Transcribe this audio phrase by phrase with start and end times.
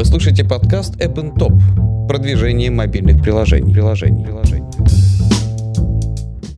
[0.00, 2.08] Вы слушаете подкаст App Top.
[2.08, 3.74] Продвижение мобильных приложений.
[3.74, 4.24] приложений.
[4.24, 4.66] приложений.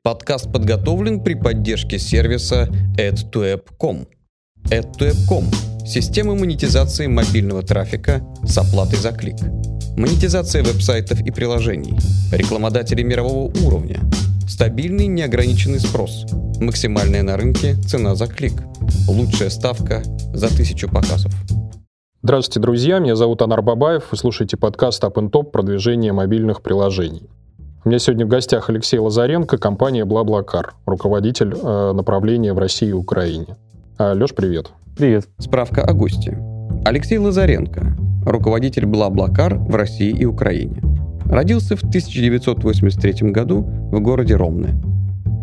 [0.05, 4.07] Подкаст подготовлен при поддержке сервиса add2app.com.
[4.71, 5.47] add2app.com–
[5.85, 9.41] система монетизации мобильного трафика с оплатой за клик.
[9.97, 11.99] Монетизация веб-сайтов и приложений.
[12.31, 13.99] Рекламодатели мирового уровня.
[14.47, 16.27] Стабильный неограниченный спрос.
[16.61, 18.63] Максимальная на рынке цена за клик.
[19.09, 21.33] Лучшая ставка за тысячу показов.
[22.25, 23.01] Здравствуйте, друзья.
[23.01, 24.05] Меня зовут Анар Бабаев.
[24.13, 27.29] Вы слушаете подкаст Up Top «Продвижение мобильных приложений».
[27.85, 32.93] У меня сегодня в гостях Алексей Лазаренко, компания BlaBlaCar, руководитель э, направления в России и
[32.93, 33.57] Украине.
[33.99, 34.71] А, Леш, привет.
[34.97, 35.25] Привет.
[35.39, 36.39] Справка о госте.
[36.85, 40.81] Алексей Лазаренко, руководитель BlaBlaCar в России и Украине.
[41.25, 44.92] Родился в 1983 году в городе Ромны.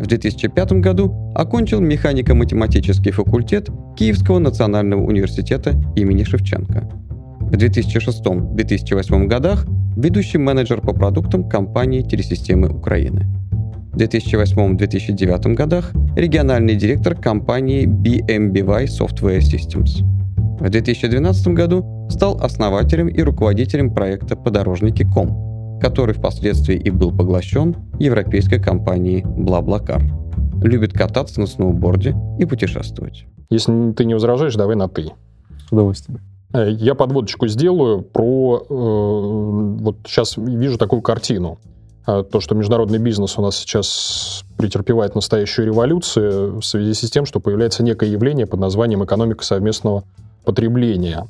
[0.00, 6.88] В 2005 году окончил механико-математический факультет Киевского национального университета имени Шевченко.
[7.40, 13.26] В 2006-2008 годах ведущий менеджер по продуктам компании Телесистемы Украины.
[13.92, 20.02] В 2008-2009 годах региональный директор компании BMBY Software Systems.
[20.60, 25.49] В 2012 году стал основателем и руководителем проекта «Подорожники.ком»,
[25.80, 30.02] который впоследствии и был поглощен европейской компанией BlaBlaCar.
[30.62, 33.24] Любит кататься на сноуборде и путешествовать.
[33.48, 35.12] Если ты не возражаешь, давай на «ты».
[35.68, 36.20] С удовольствием.
[36.52, 38.64] Э, я подводочку сделаю про...
[38.68, 41.58] Э, вот сейчас вижу такую картину.
[42.06, 47.26] Э, то, что международный бизнес у нас сейчас претерпевает настоящую революцию в связи с тем,
[47.26, 50.04] что появляется некое явление под названием экономика совместного
[50.44, 51.26] потребления.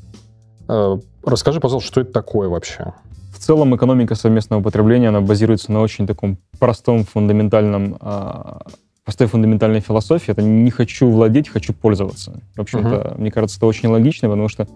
[0.68, 2.92] Э, расскажи, пожалуйста, что это такое вообще?
[3.40, 8.60] В целом экономика совместного потребления, она базируется на очень таком простом, фундаментальном, а,
[9.02, 10.30] простой фундаментальной философии.
[10.30, 12.42] Это не хочу владеть, хочу пользоваться.
[12.54, 13.18] В общем-то, uh-huh.
[13.18, 14.68] мне кажется, это очень логично, потому что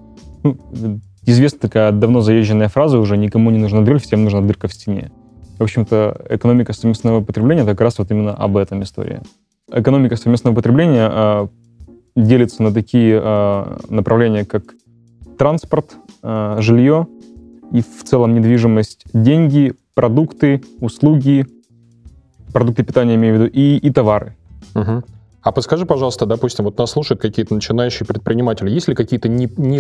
[0.43, 0.57] ну,
[1.27, 5.13] известна такая давно заезженная фраза уже «никому не нужна дрель, всем нужна дырка в стене».
[5.59, 9.21] В общем-то, экономика совместного потребления— это как раз вот именно об этом история.
[9.71, 11.49] Экономика совместного потребления а,
[12.17, 14.63] делится на такие а, направления, как
[15.37, 17.09] транспорт, а, жилье
[17.73, 21.47] и в целом недвижимость, деньги, продукты, услуги,
[22.53, 24.37] продукты питания, имею в виду, и, и товары.
[24.75, 25.03] Угу.
[25.45, 28.71] А подскажи, пожалуйста, допустим, вот нас слушают какие-то начинающие предприниматели.
[28.71, 29.77] Есть ли какие-то не, не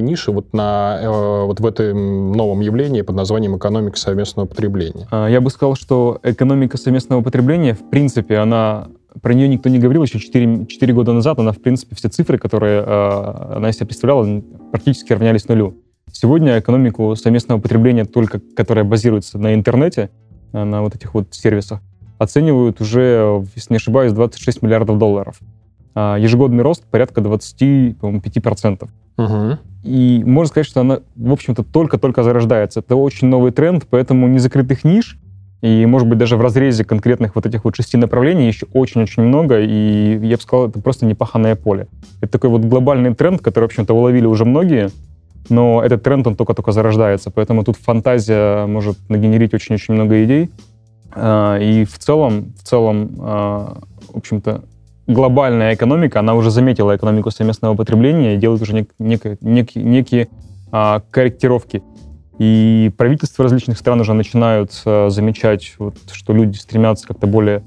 [0.00, 5.08] ниши вот, на, э, вот в этом новом явлении под названием экономика совместного потребления?
[5.10, 8.86] А, я бы сказал, что экономика совместного потребления, в принципе, она
[9.20, 11.40] про нее никто не говорил еще 4, 4 года назад.
[11.40, 15.74] Она, в принципе, все цифры, которые э, она из себя представляла, практически равнялись нулю.
[16.12, 20.10] Сегодня экономику совместного потребления, только которая базируется на интернете,
[20.52, 21.80] э, на вот этих вот сервисах,
[22.18, 25.40] оценивают уже, если не ошибаюсь, 26 миллиардов долларов.
[25.94, 28.88] А ежегодный рост порядка 25%.
[29.16, 29.58] Угу.
[29.84, 32.80] И можно сказать, что она, в общем-то, только-только зарождается.
[32.80, 35.18] Это очень новый тренд, поэтому незакрытых ниш
[35.62, 39.60] и, может быть, даже в разрезе конкретных вот этих вот шести направлений еще очень-очень много,
[39.60, 41.86] и я бы сказал, это просто непаханное поле.
[42.20, 44.90] Это такой вот глобальный тренд, который, в общем-то, уловили уже многие,
[45.50, 50.50] но этот тренд, он только-только зарождается, поэтому тут фантазия может нагенерить очень-очень много идей.
[51.12, 53.78] А, и в целом, в целом, а,
[54.12, 54.62] в общем-то,
[55.06, 60.28] глобальная экономика, она уже заметила экономику совместного потребления и делает уже нек- нек- нек- некие
[60.70, 61.82] а, корректировки.
[62.38, 67.62] И правительства различных стран уже начинают замечать, вот, что люди стремятся как-то более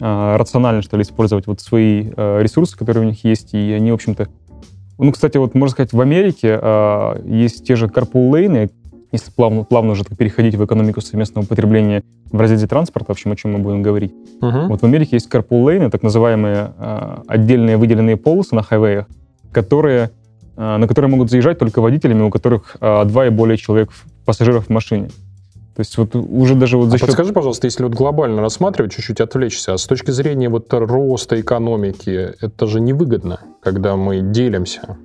[0.00, 4.28] рационально, что ли, использовать вот свои ресурсы, которые у них есть, и они, в общем-то,
[4.98, 8.70] ну, кстати, вот можно сказать, в Америке э, есть те же carpool-лейны,
[9.12, 13.36] если плавно, плавно уже переходить в экономику совместного потребления в разрезе транспорта, в общем, о
[13.36, 14.12] чем мы будем говорить.
[14.40, 14.66] Uh-huh.
[14.66, 19.06] Вот в Америке есть carpool-лейны, так называемые э, отдельные выделенные полосы на хайвеях,
[19.52, 20.10] которые,
[20.56, 23.90] э, на которые могут заезжать только водителями, у которых э, два и более человек
[24.24, 25.10] пассажиров в машине.
[25.74, 27.06] То есть вот уже даже вот за а счет...
[27.06, 32.32] подскажи, пожалуйста, если вот глобально рассматривать, чуть-чуть отвлечься, а с точки зрения вот роста экономики,
[32.40, 34.98] это же невыгодно, когда мы делимся.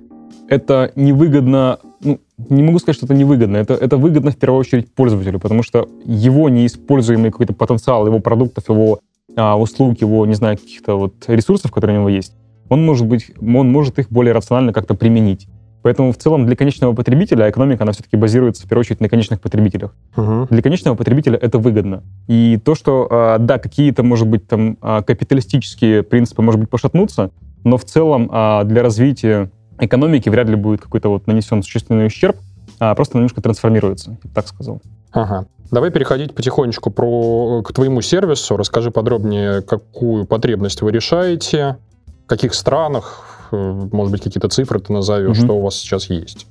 [0.48, 4.92] Это невыгодно, ну, не могу сказать, что это невыгодно, это, это выгодно в первую очередь
[4.92, 9.00] пользователю, потому что его неиспользуемый какой-то потенциал, его продуктов, его
[9.36, 12.32] а, услуг, его, не знаю, каких-то вот ресурсов, которые у него есть,
[12.68, 15.48] он может быть, он может их более рационально как-то применить.
[15.82, 19.40] Поэтому в целом для конечного потребителя экономика, она все-таки базируется в первую очередь на конечных
[19.40, 19.94] потребителях.
[20.16, 20.48] Угу.
[20.50, 22.02] Для конечного потребителя это выгодно.
[22.26, 27.30] И то, что, а, да, какие-то, может быть, там а, капиталистические принципы, может быть, пошатнутся,
[27.64, 32.36] но в целом а, для развития экономики вряд ли будет какой-то вот нанесен существенный ущерб,
[32.78, 34.82] а просто немножко трансформируется, я бы так сказал.
[35.12, 35.46] Ага.
[35.70, 38.56] Давай переходить потихонечку про, к твоему сервису.
[38.56, 41.76] Расскажи подробнее, какую потребность вы решаете,
[42.24, 45.44] в каких странах, Э, может быть, какие-то цифры ты назовешь, угу.
[45.44, 46.46] что у вас сейчас есть?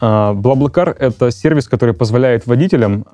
[0.00, 3.06] BlaBlaCar— это сервис, который позволяет водителям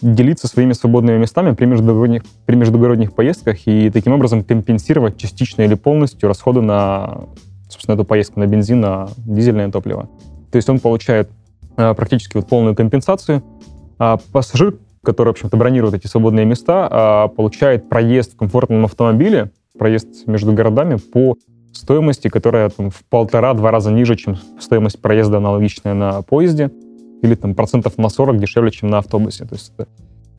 [0.00, 5.74] делиться своими свободными местами при междугородних, при междугородних поездках и таким образом компенсировать частично или
[5.74, 7.24] полностью расходы на,
[7.68, 10.08] собственно, эту поездку на бензин, на дизельное топливо.
[10.52, 11.30] То есть он получает
[11.74, 13.42] практически вот полную компенсацию,
[13.98, 20.26] а пассажир, который, в общем-то, бронирует эти свободные места, получает проезд в комфортном автомобиле, проезд
[20.26, 21.36] между городами по
[21.76, 26.70] стоимости, которая там, в полтора-два раза ниже, чем стоимость проезда аналогичная на поезде,
[27.22, 29.44] или там процентов на 40 дешевле, чем на автобусе.
[29.44, 29.88] То есть это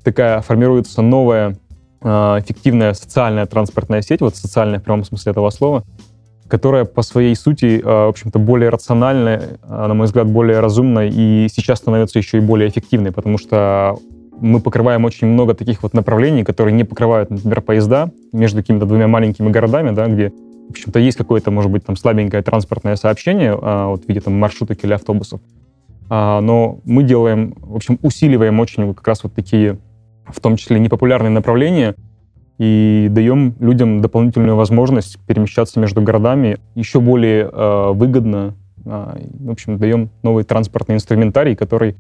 [0.04, 1.58] такая формируется новая
[2.02, 5.84] э, эффективная социальная транспортная сеть, вот социальная в прямом смысле этого слова,
[6.48, 11.48] которая по своей сути, э, в общем-то, более рациональная, на мой взгляд, более разумная и
[11.52, 13.98] сейчас становится еще и более эффективной, потому что
[14.40, 19.08] мы покрываем очень много таких вот направлений, которые не покрывают, например, поезда между какими-то двумя
[19.08, 20.32] маленькими городами, да, где
[20.68, 24.34] в общем-то, есть какое-то, может быть, там слабенькое транспортное сообщение а, вот в виде там
[24.34, 25.40] маршруток или автобусов.
[26.10, 29.78] А, но мы делаем, в общем, усиливаем очень как раз вот такие,
[30.28, 31.96] в том числе, непопулярные направления
[32.58, 38.56] и даем людям дополнительную возможность перемещаться между городами еще более э, выгодно.
[38.86, 41.96] Э, в общем, даем новый транспортный инструментарий, который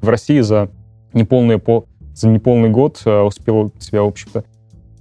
[0.00, 0.68] в России за
[1.12, 4.44] неполный, по, за неполный год э, успел себя, в общем-то,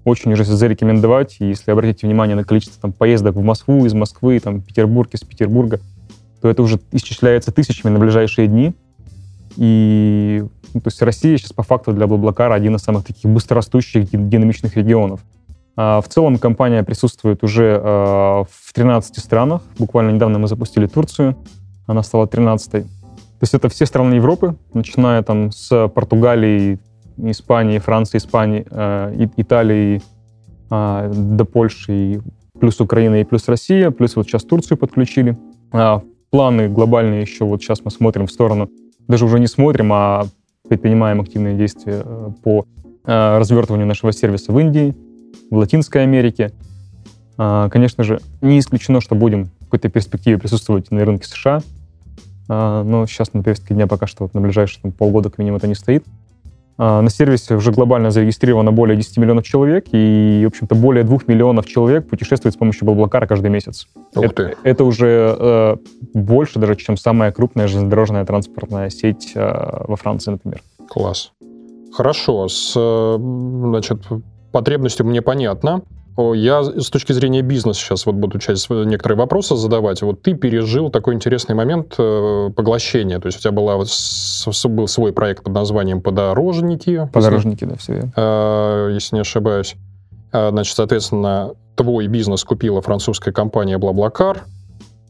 [0.03, 1.37] очень уже зарекомендовать.
[1.39, 5.21] И если обратите внимание на количество там, поездок в Москву, из Москвы, там, Петербург, из
[5.21, 5.79] Петербурга,
[6.41, 8.73] то это уже исчисляется тысячами на ближайшие дни.
[9.55, 14.09] И ну, то есть Россия сейчас по факту для Блаблакара один из самых таких быстрорастущих,
[14.09, 15.21] динамичных регионов.
[15.75, 19.61] А в целом компания присутствует уже а, в 13 странах.
[19.77, 21.37] Буквально недавно мы запустили Турцию.
[21.87, 22.83] Она стала 13-й.
[22.83, 22.87] То
[23.41, 26.79] есть это все страны Европы, начиная там с Португалии,
[27.17, 30.01] Испании, Франции, Испании, э, Италии
[30.69, 32.21] э, до Польши,
[32.59, 35.37] плюс Украина и плюс Россия, плюс вот сейчас Турцию подключили.
[35.71, 38.69] А, планы глобальные еще вот сейчас мы смотрим в сторону,
[39.07, 40.25] даже уже не смотрим, а
[40.67, 42.65] предпринимаем активные действия э, по
[43.05, 44.95] э, развертыванию нашего сервиса в Индии,
[45.49, 46.51] в Латинской Америке.
[47.37, 51.61] А, конечно же, не исключено, что будем в какой-то перспективе присутствовать на рынке США,
[52.49, 55.57] а, но сейчас на повестке дня пока что вот на ближайшие там, полгода к минимум
[55.57, 56.05] это не стоит.
[56.77, 61.19] А, на сервисе уже глобально зарегистрировано более 10 миллионов человек, и, в общем-то, более 2
[61.27, 63.87] миллионов человек путешествует с помощью Блаблакара каждый месяц.
[64.15, 64.57] Ух это, ты.
[64.63, 65.75] это уже э,
[66.13, 70.61] больше даже, чем самая крупная железнодорожная транспортная сеть э, во Франции, например.
[70.87, 71.31] Класс.
[71.93, 72.47] Хорошо.
[72.47, 74.01] С, э, значит,
[74.51, 75.83] потребностью мне понятно.
[76.17, 80.01] Я с точки зрения бизнеса сейчас вот буду часть некоторые вопросы задавать.
[80.01, 83.19] Вот ты пережил такой интересный момент э, поглощения.
[83.19, 87.09] То есть у тебя была, был свой проект под названием «Подорожники».
[87.11, 88.13] «Подорожники», да, все верно.
[88.15, 89.75] Э, если не ошибаюсь.
[90.31, 94.43] Э, значит, соответственно, твой бизнес купила французская компания «Блаблакар».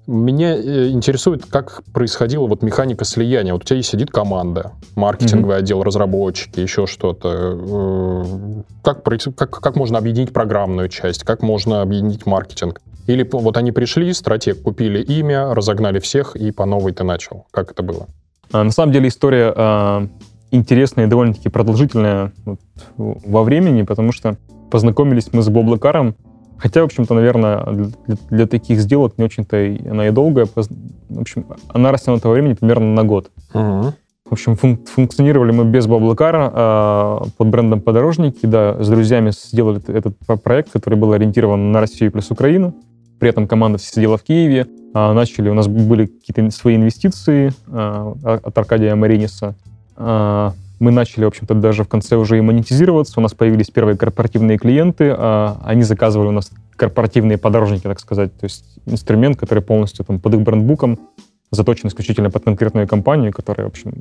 [0.05, 3.53] Меня э, интересует, как происходила вот механика слияния.
[3.53, 5.59] Вот у тебя сидит команда, маркетинговый mm-hmm.
[5.59, 7.57] отдел, разработчики, еще что-то.
[7.57, 11.23] Э, как, как, как можно объединить программную часть?
[11.23, 12.81] Как можно объединить маркетинг?
[13.07, 17.45] Или вот они пришли, стратег, купили имя, разогнали всех, и по новой ты начал.
[17.51, 18.07] Как это было?
[18.51, 20.07] А, на самом деле история а,
[20.51, 22.59] интересная и довольно-таки продолжительная вот,
[22.97, 24.37] во времени, потому что
[24.69, 26.15] познакомились мы с Боблакаром
[26.57, 29.57] Хотя, в общем-то, наверное, для, для таких сделок не очень-то
[29.89, 30.45] она и долгая.
[30.45, 33.31] В общем, она растянута во времени примерно на год.
[33.53, 33.93] Угу.
[34.25, 38.45] В общем, функ- функционировали мы без Баблакара э, под брендом «Подорожники».
[38.45, 42.73] Да, с друзьями сделали этот проект, который был ориентирован на Россию плюс Украину.
[43.19, 44.67] При этом команда сидела в Киеве.
[44.93, 49.55] А начали, у нас были какие-то свои инвестиции э, от Аркадия Мариниса.
[49.97, 50.51] Э,
[50.83, 53.19] мы начали, в общем-то, даже в конце уже и монетизироваться.
[53.19, 55.15] У нас появились первые корпоративные клиенты.
[55.17, 58.37] А они заказывали у нас корпоративные подорожники, так сказать.
[58.37, 60.99] То есть инструмент, который полностью там, под их брендбуком
[61.51, 63.93] заточен исключительно под конкретную компанию, которая, в общем,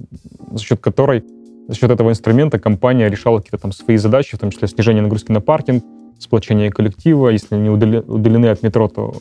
[0.51, 1.25] за счет которой,
[1.69, 5.31] за счет этого инструмента компания решала какие-то там свои задачи, в том числе снижение нагрузки
[5.31, 5.85] на паркинг,
[6.19, 7.29] сплочение коллектива.
[7.29, 9.15] Если они удалены от метро, то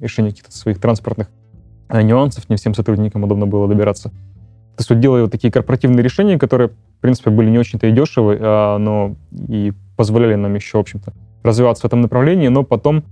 [0.00, 1.30] решение каких-то своих транспортных
[1.90, 2.48] э, нюансов.
[2.48, 4.10] Не всем сотрудникам удобно было добираться.
[4.76, 6.70] То есть вот делая вот такие корпоративные решения, которые
[7.04, 9.14] принципе, были не очень-то и дешевы, а, но
[9.46, 11.12] и позволяли нам еще, в общем-то,
[11.42, 13.04] развиваться в этом направлении, но потом,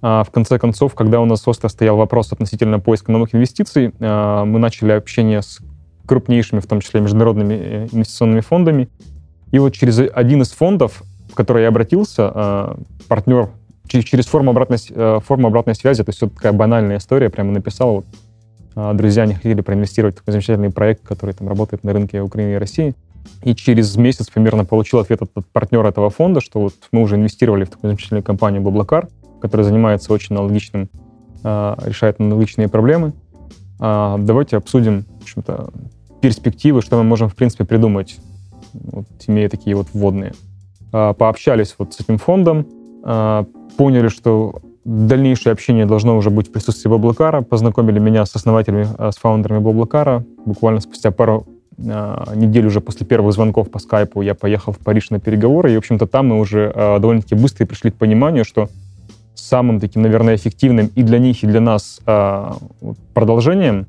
[0.00, 4.46] а, в конце концов, когда у нас остро стоял вопрос относительно поиска новых инвестиций, а,
[4.46, 5.58] мы начали общение с
[6.06, 8.88] крупнейшими, в том числе международными э, инвестиционными фондами.
[9.50, 13.50] И вот через один из фондов, в который я обратился, партнер
[13.86, 17.96] через форму обратной, э, форму обратной связи, то есть вот такая банальная история, прямо написал,
[17.96, 18.06] вот,
[18.76, 22.56] друзья не хотели проинвестировать в такой замечательный проект, который там работает на рынке Украины и
[22.56, 22.94] России.
[23.42, 27.16] И через месяц примерно получил ответ от, от партнера этого фонда, что вот мы уже
[27.16, 29.08] инвестировали в такую замечательную компанию Баблакар,
[29.40, 30.88] которая занимается очень аналогичным,
[31.42, 33.14] э, решает аналогичные проблемы.
[33.80, 35.70] Э, давайте обсудим общем-то,
[36.20, 38.18] перспективы, что мы можем, в принципе, придумать,
[38.72, 40.32] вот, имея такие вот вводные.
[40.92, 42.66] А, пообщались вот с этим фондом,
[43.04, 43.44] а,
[43.76, 49.10] поняли, что дальнейшее общение должно уже быть в присутствии Баблокара, познакомили меня с основателями, а,
[49.10, 50.24] с фаундерами Баблокара.
[50.44, 51.46] Буквально спустя пару
[51.78, 55.78] недель уже после первых звонков по скайпу я поехал в Париж на переговоры, и, в
[55.78, 58.70] общем-то, там мы уже довольно-таки быстро пришли к пониманию, что
[59.34, 62.00] самым таким, наверное, эффективным и для них, и для нас
[63.12, 63.88] продолжением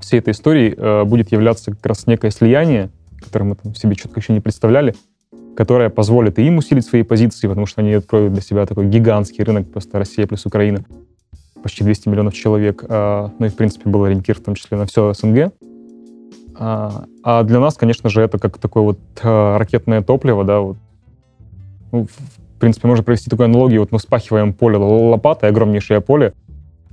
[0.00, 4.32] всей этой истории будет являться как раз некое слияние, которое мы там себе четко еще
[4.32, 4.94] не представляли,
[5.56, 9.44] которая позволит и им усилить свои позиции, потому что они откроют для себя такой гигантский
[9.44, 10.84] рынок, просто Россия плюс Украина,
[11.62, 14.86] почти 200 миллионов человек, а, ну и, в принципе, был ориентир в том числе на
[14.86, 15.52] все СНГ.
[16.56, 20.76] А, а для нас, конечно же, это как такое вот а, ракетное топливо, да, вот.
[21.90, 26.32] Ну, в принципе, можно провести такую аналогию, вот мы спахиваем поле лопатой, огромнейшее поле,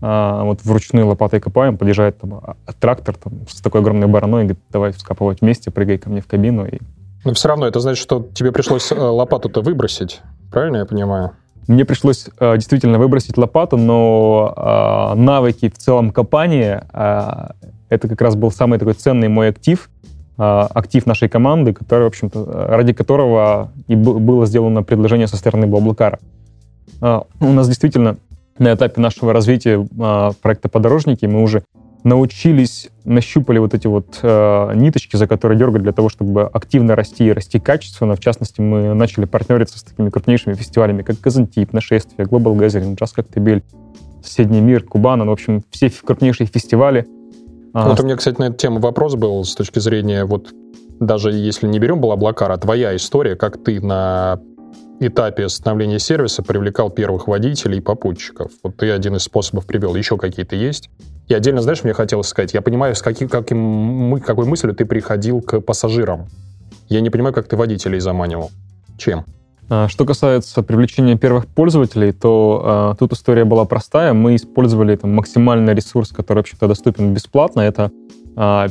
[0.01, 2.41] вот вручную лопатой копаем, подъезжает там
[2.80, 6.27] трактор там, с такой огромной бараной и говорит, давай вскапывать вместе, прыгай ко мне в
[6.27, 6.80] кабину, и
[7.24, 10.22] но все равно это значит, что тебе пришлось э, лопату-то выбросить.
[10.51, 11.32] Правильно я понимаю?
[11.68, 18.22] Мне пришлось э, действительно выбросить лопату, но э, навыки в целом копания э, это как
[18.22, 19.90] раз был самый такой ценный мой актив,
[20.38, 25.68] э, актив нашей команды, который, в общем-то, ради которого и было сделано предложение со стороны
[25.68, 26.20] Блаблакара.
[27.01, 28.18] Э, у нас действительно
[28.58, 31.63] на этапе нашего развития э, проекта «Подорожники» мы уже
[32.03, 37.25] научились, нащупали вот эти вот э, ниточки, за которые дергать для того, чтобы активно расти
[37.25, 38.15] и расти качественно.
[38.15, 43.12] В частности, мы начали партнериться с такими крупнейшими фестивалями, как Казантип, Нашествие, Global Gathering, Jazz
[43.15, 43.63] Коктебель,
[44.24, 47.08] Соседний мир, Кубана, ну, в общем, все крупнейшие фестивали.
[47.74, 50.53] А, вот у меня, кстати, на эту тему вопрос был с точки зрения, вот
[51.00, 54.39] даже если не берем Блаблакар, а твоя история, как ты на
[55.00, 58.51] этапе становления сервиса привлекал первых водителей и попутчиков.
[58.62, 59.96] Вот ты один из способов привел.
[59.96, 60.91] Еще какие-то есть?
[61.28, 65.42] И отдельно, знаешь, мне хотелось сказать, я понимаю, с каким, каким, какой мыслью ты приходил
[65.42, 66.28] к пассажирам.
[66.90, 68.51] Я не понимаю, как ты водителей заманивал.
[68.98, 69.25] Чем?
[69.70, 74.12] А, что касается привлечения первых пользователей, то э, тут история была простая.
[74.12, 77.62] Мы использовали там, максимальный ресурс, который вообще-то доступен бесплатно.
[77.62, 77.92] Это
[78.36, 78.68] э,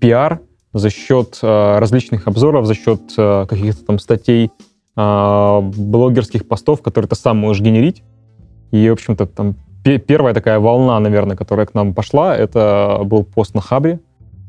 [0.00, 0.40] пиар
[0.72, 4.50] за счет э, различных обзоров, за счет э, каких-то там статей,
[4.96, 8.02] э, блогерских постов, которые ты сам можешь генерить.
[8.72, 13.54] И, в общем-то, там первая такая волна, наверное, которая к нам пошла, это был пост
[13.54, 14.00] на Хабре.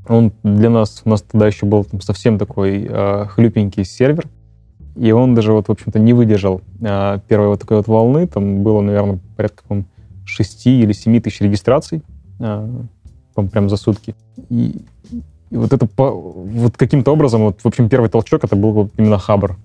[0.07, 4.25] Он для нас, у нас тогда еще был там, совсем такой э, хлюпенький сервер,
[4.95, 8.27] и он даже вот, в общем-то, не выдержал э, первой вот такой вот волны.
[8.27, 9.83] Там было, наверное, порядка по
[10.25, 12.01] 6 или 7 тысяч регистраций
[12.39, 12.67] э,
[13.51, 14.15] прям за сутки.
[14.50, 14.81] И,
[15.50, 19.17] и вот это по, вот каким-то образом, вот, в общем, первый толчок это был именно
[19.17, 19.55] Хабр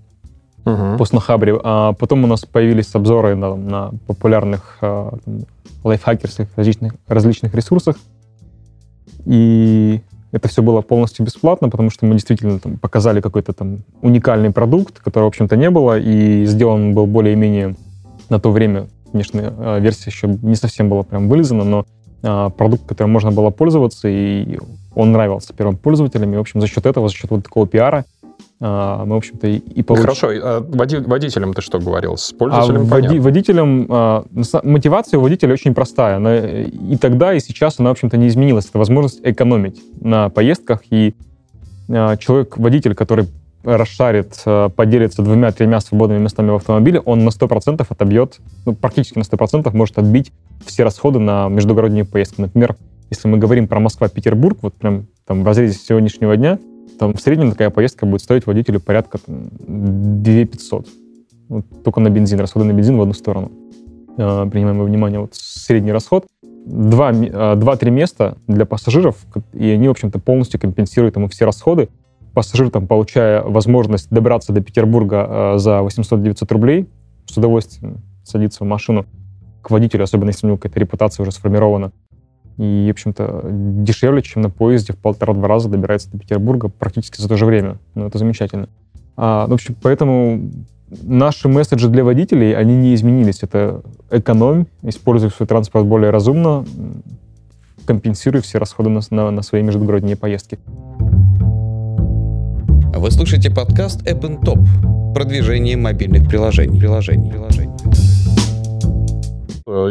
[0.66, 0.98] uh-huh.
[0.98, 1.58] пост на Хабре.
[1.62, 5.16] А потом у нас появились обзоры на, на популярных а,
[5.84, 7.96] лайфхакерских различных, различных ресурсах.
[9.24, 14.50] И это все было полностью бесплатно, потому что мы действительно там, показали какой-то там уникальный
[14.50, 17.76] продукт, которого, в общем-то, не было, и сделан был более-менее
[18.28, 21.86] на то время, конечно, а, версия еще не совсем была прям вылезана, но
[22.22, 24.58] а, продукт, которым можно было пользоваться, и
[24.94, 28.04] он нравился первым пользователям, и, в общем, за счет этого, за счет вот такого пиара
[28.58, 30.06] мы, в общем-то, и получили...
[30.06, 30.96] Хорошо, а води...
[30.96, 32.16] водителям ты что говорил?
[32.16, 33.18] С пользователем а води...
[33.18, 33.86] Водителям...
[33.90, 34.24] А,
[34.62, 36.16] мотивация у водителя очень простая.
[36.16, 38.66] Она и тогда, и сейчас она, в общем-то, не изменилась.
[38.66, 40.80] Это возможность экономить на поездках.
[40.90, 41.14] И
[41.90, 43.28] а, человек, водитель, который
[43.62, 49.24] расшарит, а, поделится двумя-тремя свободными местами в автомобиле, он на 100% отобьет, ну, практически на
[49.24, 50.32] 100% может отбить
[50.64, 52.40] все расходы на междугородние поездки.
[52.40, 52.76] Например,
[53.10, 56.58] если мы говорим про Москва-Петербург, вот прям там в разрезе сегодняшнего дня,
[56.98, 60.88] там в среднем такая поездка будет стоить водителю порядка там, 2 500.
[61.48, 63.52] Вот, только на бензин, расходы на бензин в одну сторону.
[64.18, 66.26] Э, принимаем во внимание вот средний расход.
[66.42, 69.16] Два, э, два-три места для пассажиров,
[69.52, 71.88] и они, в общем-то, полностью компенсируют ему все расходы.
[72.34, 76.88] Пассажир, там, получая возможность добраться до Петербурга э, за 800-900 рублей,
[77.26, 79.06] с удовольствием садится в машину
[79.62, 81.92] к водителю, особенно если у него какая-то репутация уже сформирована,
[82.58, 87.28] и, в общем-то, дешевле, чем на поезде в полтора-два раза добирается до Петербурга практически за
[87.28, 87.78] то же время.
[87.94, 88.68] Ну, это замечательно.
[89.16, 90.50] А, в общем, поэтому
[91.02, 93.42] наши месседжи для водителей, они не изменились.
[93.42, 96.64] Это экономь, используй свой транспорт более разумно,
[97.86, 100.58] компенсируй все расходы на, на, на свои междугородние поездки.
[102.94, 104.64] Вы слушаете подкаст App Top.
[105.14, 106.78] Продвижение мобильных приложений.
[106.80, 107.30] приложений.
[107.30, 107.72] приложений.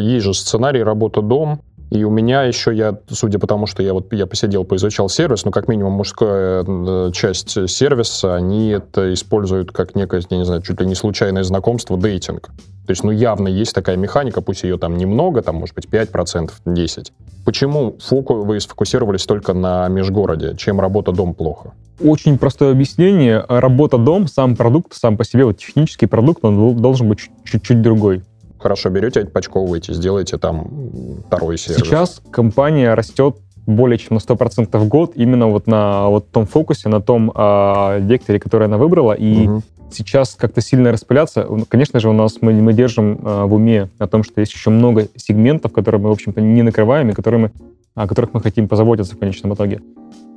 [0.01, 1.59] Есть же сценарий «Работа-дом»,
[1.91, 5.45] И у меня еще, я, судя по тому, что я вот я посидел, поизучал сервис,
[5.45, 10.61] ну, как минимум, мужская э, часть сервиса, они это используют как некое, я не знаю,
[10.61, 12.49] чуть ли не случайное знакомство, дейтинг.
[12.85, 16.51] То есть, ну, явно есть такая механика, пусть ее там немного, там, может быть, 5%,
[16.65, 17.07] 10%.
[17.43, 20.55] Почему фоку вы сфокусировались только на межгороде?
[20.57, 21.73] Чем работа-дом плохо?
[22.03, 23.43] Очень простое объяснение.
[23.47, 28.23] Работа-дом, сам продукт, сам по себе, вот технический продукт, он должен быть чуть-чуть другой.
[28.65, 31.83] Хорошо, берете, отпочковываете, сделаете там второй сервис.
[31.83, 33.35] Сейчас компания растет
[33.67, 37.99] более чем на 100% в год именно вот на вот том фокусе, на том э,
[37.99, 39.13] векторе, который она выбрала.
[39.13, 39.61] И угу.
[39.91, 44.07] сейчас как-то сильно распыляться, конечно же, у нас мы, мы держим э, в уме о
[44.07, 47.51] том, что есть еще много сегментов, которые мы, в общем-то, не накрываем и которые мы,
[47.93, 49.81] о которых мы хотим позаботиться в конечном итоге.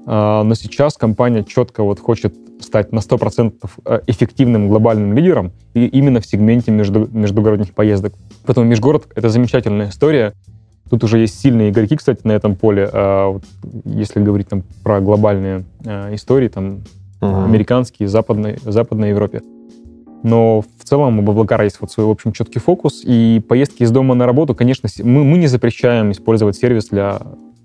[0.09, 3.53] Э, но сейчас компания четко вот хочет стать на 100%
[3.85, 8.15] э, эффективным глобальным лидером и именно в сегменте между, междугородних поездок.
[8.47, 10.33] Поэтому межгород— это замечательная история,
[10.91, 12.89] Тут уже есть сильные игроки, кстати, на этом поле.
[12.91, 13.45] А, вот,
[13.85, 16.81] если говорить там про глобальные а, истории, там
[17.21, 17.45] uh-huh.
[17.45, 19.43] американские, западной, западной Европе.
[20.23, 23.03] Но в целом у Баблакара есть вот свой, в общем, четкий фокус.
[23.05, 27.21] И поездки из дома на работу, конечно, мы, мы не запрещаем использовать сервис для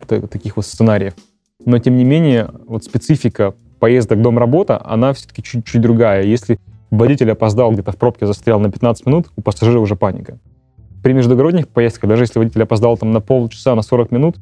[0.06, 1.14] таких вот сценариев.
[1.66, 6.24] Но, тем не менее, вот специфика поездок дом-работа, она все-таки чуть-чуть другая.
[6.24, 6.60] Если
[6.92, 10.40] водитель опоздал где-то в пробке, застрял на 15 минут, у пассажира уже паника
[11.04, 14.38] при междугородних поездках, даже если водитель опоздал там на полчаса, на 40 минут,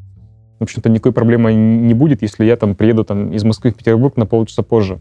[0.59, 4.15] в общем-то, никакой проблемы не будет, если я там приеду там из Москвы в Петербург
[4.15, 4.99] на полчаса позже.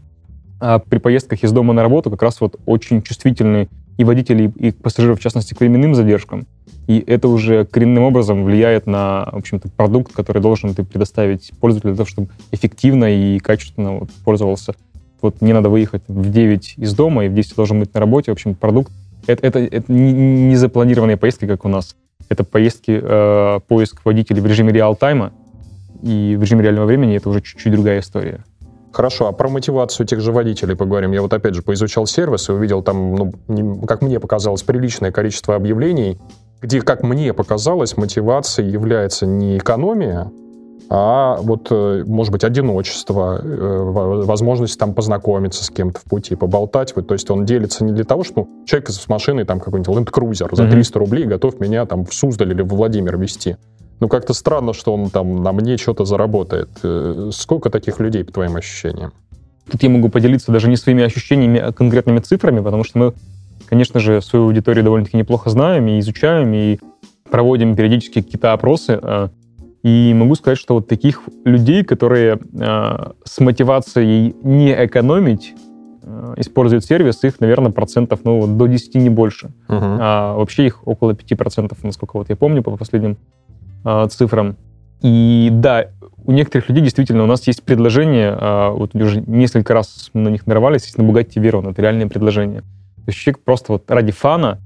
[0.59, 4.71] А при поездках из дома на работу как раз вот очень чувствительны и водители, и
[4.71, 6.47] пассажиры, в частности, к временным задержкам.
[6.91, 11.93] И это уже коренным образом влияет на, в общем-то, продукт, который должен ты предоставить пользователю
[11.93, 14.75] для того, чтобы эффективно и качественно вот, пользовался.
[15.21, 18.31] Вот не надо выехать в 9 из дома, и в 10 должен быть на работе.
[18.31, 18.91] В общем, продукт
[19.25, 21.95] это, это, это не запланированные поездки, как у нас.
[22.27, 25.31] Это поездки, э, поиск водителей в режиме реал-тайма,
[26.03, 28.43] и в режиме реального времени это уже чуть-чуть другая история.
[28.91, 31.13] Хорошо, а про мотивацию тех же водителей поговорим.
[31.13, 35.55] Я вот опять же поизучал сервис и увидел там, ну, как мне показалось, приличное количество
[35.55, 36.19] объявлений,
[36.61, 40.31] где, как мне показалось, мотивацией является не экономия,
[40.93, 46.93] а вот, э, может быть, одиночество, э, возможность там познакомиться с кем-то в пути, поболтать.
[46.95, 49.95] Вот, то есть он делится не для того, что ну, человек с машиной, там какой-нибудь
[49.95, 53.55] Land Cruiser за 300 рублей готов меня там в Суздаль или в Владимир везти.
[54.01, 56.69] Ну, как-то странно, что он там на мне что-то заработает.
[56.83, 59.13] Э, сколько таких людей, по твоим ощущениям?
[59.71, 63.13] Тут я могу поделиться даже не своими ощущениями, а конкретными цифрами, потому что мы,
[63.71, 66.77] конечно же, свою аудиторию довольно-таки неплохо знаем и изучаем, и
[67.29, 68.99] проводим периодически какие-то опросы.
[69.81, 75.55] И могу сказать, что вот таких людей, которые э, с мотивацией не экономить,
[76.03, 79.47] э, используют сервис, их, наверное, процентов ну, до 10 не больше.
[79.69, 79.97] Uh-huh.
[79.99, 83.17] А вообще их около 5%, насколько вот я помню по последним
[83.83, 84.55] э, цифрам.
[85.01, 85.87] И да,
[86.25, 90.45] у некоторых людей действительно у нас есть предложение, э, вот уже несколько раз на них
[90.45, 92.61] нарывались, есть на Bugatti Veyron, это реальное предложение.
[93.05, 94.59] То есть человек просто вот ради фана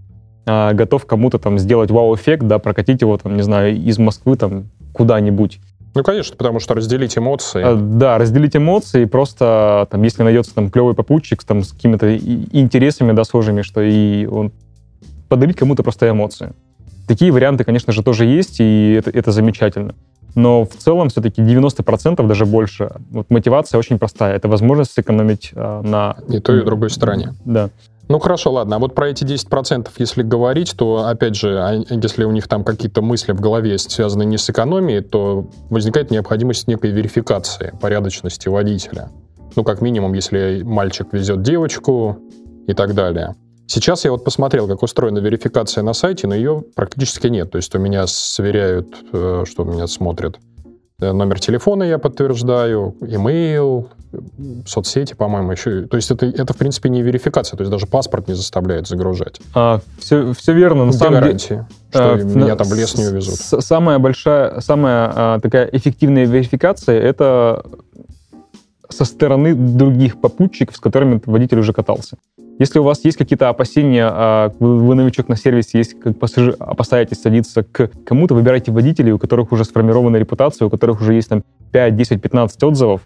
[0.46, 4.70] э, готов кому-то там сделать вау-эффект, да, прокатить его там, не знаю, из Москвы там
[4.94, 5.60] куда-нибудь.
[5.96, 7.64] Ну, конечно, потому что разделить эмоции.
[7.64, 13.14] А, да, разделить эмоции, просто там, если найдется там клевый попутчик там, с какими-то интересами,
[13.14, 14.52] да, схожими, что и он
[15.30, 16.54] подарить кому-то просто эмоции.
[17.08, 19.96] Такие варианты, конечно же, тоже есть, и это, это замечательно.
[20.36, 24.36] Но в целом все-таки 90%, даже больше, вот мотивация очень простая.
[24.36, 26.18] Это возможность сэкономить э, на...
[26.28, 27.34] И той, и другой стороне.
[27.46, 27.70] Да.
[28.08, 28.76] Ну хорошо, ладно.
[28.76, 32.64] А вот про эти 10%, если говорить, то, опять же, а, если у них там
[32.64, 38.48] какие-то мысли в голове есть, связанные не с экономией, то возникает необходимость некой верификации порядочности
[38.48, 39.10] водителя.
[39.56, 42.20] Ну, как минимум, если мальчик везет девочку
[42.68, 43.36] и так далее.
[43.68, 47.52] Сейчас я вот посмотрел, как устроена верификация на сайте, но ее практически нет.
[47.52, 50.38] То есть у меня сверяют, э, что у меня смотрят.
[51.00, 53.90] Э, номер телефона я подтверждаю, имейл,
[54.66, 55.84] соцсети, по-моему, еще.
[55.88, 59.40] То есть это, это, в принципе, не верификация, то есть даже паспорт не заставляет загружать.
[59.54, 60.86] А, все, все верно.
[60.86, 63.36] На Где самом гарантии, деле, что а, меня там в лес не увезут?
[63.64, 67.64] Самая большая, самая а, такая эффективная верификация— это
[68.90, 72.18] со стороны других попутчиков, с которыми водитель уже катался.
[72.58, 77.22] Если у вас есть какие-то опасения, а, вы, новичок на сервисе, есть как пассажир, опасаетесь
[77.22, 81.44] садиться к кому-то, выбирайте водителей, у которых уже сформирована репутация, у которых уже есть там
[81.72, 83.02] 5, 10, 15 отзывов,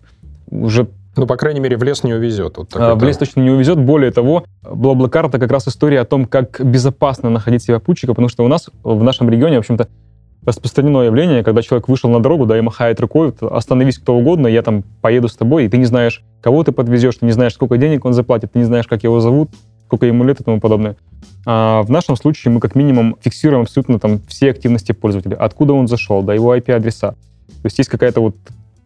[0.51, 0.87] уже
[1.19, 2.57] ну, по крайней мере, в лес не увезет.
[2.57, 3.77] Вот а, в лес точно не увезет.
[3.79, 8.29] Более того, Блаблакар— это как раз история о том, как безопасно находить себе попутчика, потому
[8.29, 9.87] что у нас в нашем регионе, в общем-то,
[10.45, 14.61] распространенное явление, когда человек вышел на дорогу, да, и махает рукой, остановись кто угодно, я
[14.61, 17.77] там поеду с тобой, и ты не знаешь, кого ты подвезешь, ты не знаешь, сколько
[17.77, 19.49] денег он заплатит, ты не знаешь, как его зовут.
[19.85, 20.95] сколько ему лет и тому подобное.
[21.47, 25.87] А в нашем случае мы как минимум фиксируем абсолютно там все активности пользователя, откуда он
[25.87, 27.11] зашел, да, его IP-адреса.
[27.11, 28.35] То есть есть какая-то вот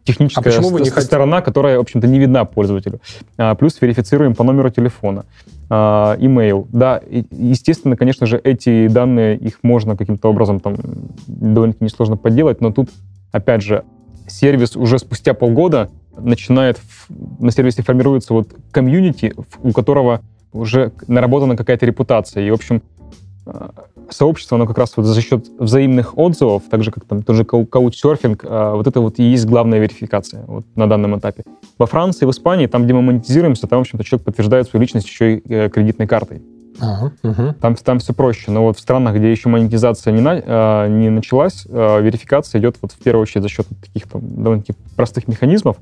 [0.03, 1.45] техническая а вы не сторона, хотите?
[1.45, 2.99] которая, в общем-то, не видна пользователю.
[3.37, 5.25] А, плюс верифицируем по номеру телефона,
[5.69, 6.67] а, email.
[6.71, 10.75] Да, и, естественно, конечно же, эти данные, их можно каким-то образом там
[11.27, 12.89] довольно-таки несложно подделать, но тут,
[13.31, 13.83] опять же,
[14.27, 16.79] сервис уже спустя полгода начинает,
[17.39, 22.45] на сервисе формируется вот комьюнити, у которого уже наработана какая-то репутация.
[22.45, 22.81] И, в общем,
[23.45, 23.71] а,
[24.09, 28.45] сообщество, оно как раз вот за счет взаимных отзывов, так же, как там тоже каучсерфинг,
[28.47, 31.43] а, вот это вот и есть главная верификация вот на данном этапе.
[31.77, 35.07] Во Франции, в Испании, там, где мы монетизируемся, там, в общем-то, человек подтверждает свою личность
[35.07, 36.41] еще и э, кредитной картой.
[36.79, 37.53] Ага, угу.
[37.61, 38.49] там, там все проще.
[38.49, 42.93] Но вот в странах, где еще монетизация не, на, а, не началась, верификация идет вот
[42.93, 45.77] в первую очередь за счет таких там довольно-таки простых механизмов.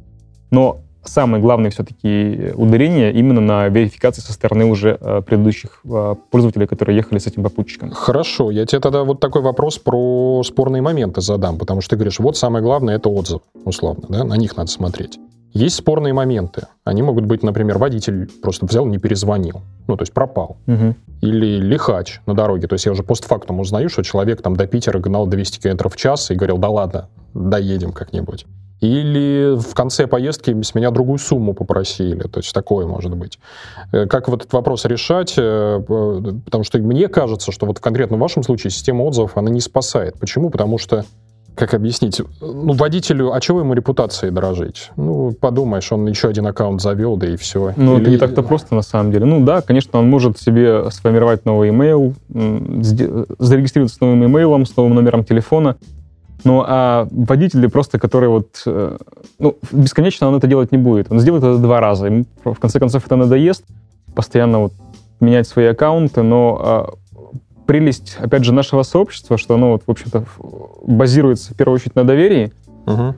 [0.51, 6.67] Но самое главное все-таки ударение именно на верификации со стороны уже э, предыдущих э, пользователей,
[6.67, 7.91] которые ехали с этим попутчиком.
[7.91, 12.19] Хорошо, я тебе тогда вот такой вопрос про спорные моменты задам, потому что ты говоришь,
[12.19, 15.19] вот самое главное это отзыв, условно, да, на них надо смотреть.
[15.53, 16.67] Есть спорные моменты.
[16.85, 19.61] Они могут быть, например, водитель просто взял, не перезвонил.
[19.87, 20.57] Ну, то есть пропал.
[20.67, 20.95] Угу.
[21.21, 22.67] Или лихач на дороге.
[22.67, 25.97] То есть я уже постфактум узнаю, что человек там до Питера гнал 200 км в
[25.97, 28.45] час и говорил, да ладно, доедем как-нибудь.
[28.81, 32.23] Или в конце поездки с меня другую сумму попросили.
[32.23, 33.39] То есть такое может быть.
[33.91, 35.35] Э, как вот этот вопрос решать?
[35.37, 35.79] Э,
[36.45, 40.19] потому что мне кажется, что вот конкретно в вашем случае система отзывов, она не спасает.
[40.19, 40.49] Почему?
[40.49, 41.05] Потому что
[41.55, 42.21] как объяснить?
[42.39, 44.89] Ну, водителю, а чего ему репутацией дорожить?
[44.95, 47.73] Ну, подумаешь, он еще один аккаунт завел, да и все.
[47.75, 48.01] Ну, Или...
[48.01, 49.25] это не так-то просто, на самом деле.
[49.25, 54.95] Ну, да, конечно, он может себе сформировать новый имейл, зарегистрироваться с новым имейлом, с новым
[54.95, 55.75] номером телефона,
[56.43, 58.63] ну, а водители просто, которые вот...
[58.65, 58.97] Э,
[59.37, 61.11] ну, бесконечно он это делать не будет.
[61.11, 62.07] Он сделает это два раза.
[62.07, 63.63] Ему, в конце концов, это надоест.
[64.15, 64.73] Постоянно вот
[65.19, 66.93] менять свои аккаунты, но а,
[67.67, 70.25] прелесть, опять же, нашего сообщества, что оно, вот, в общем-то,
[70.85, 72.51] базируется в первую очередь на доверии.
[72.87, 73.15] Угу.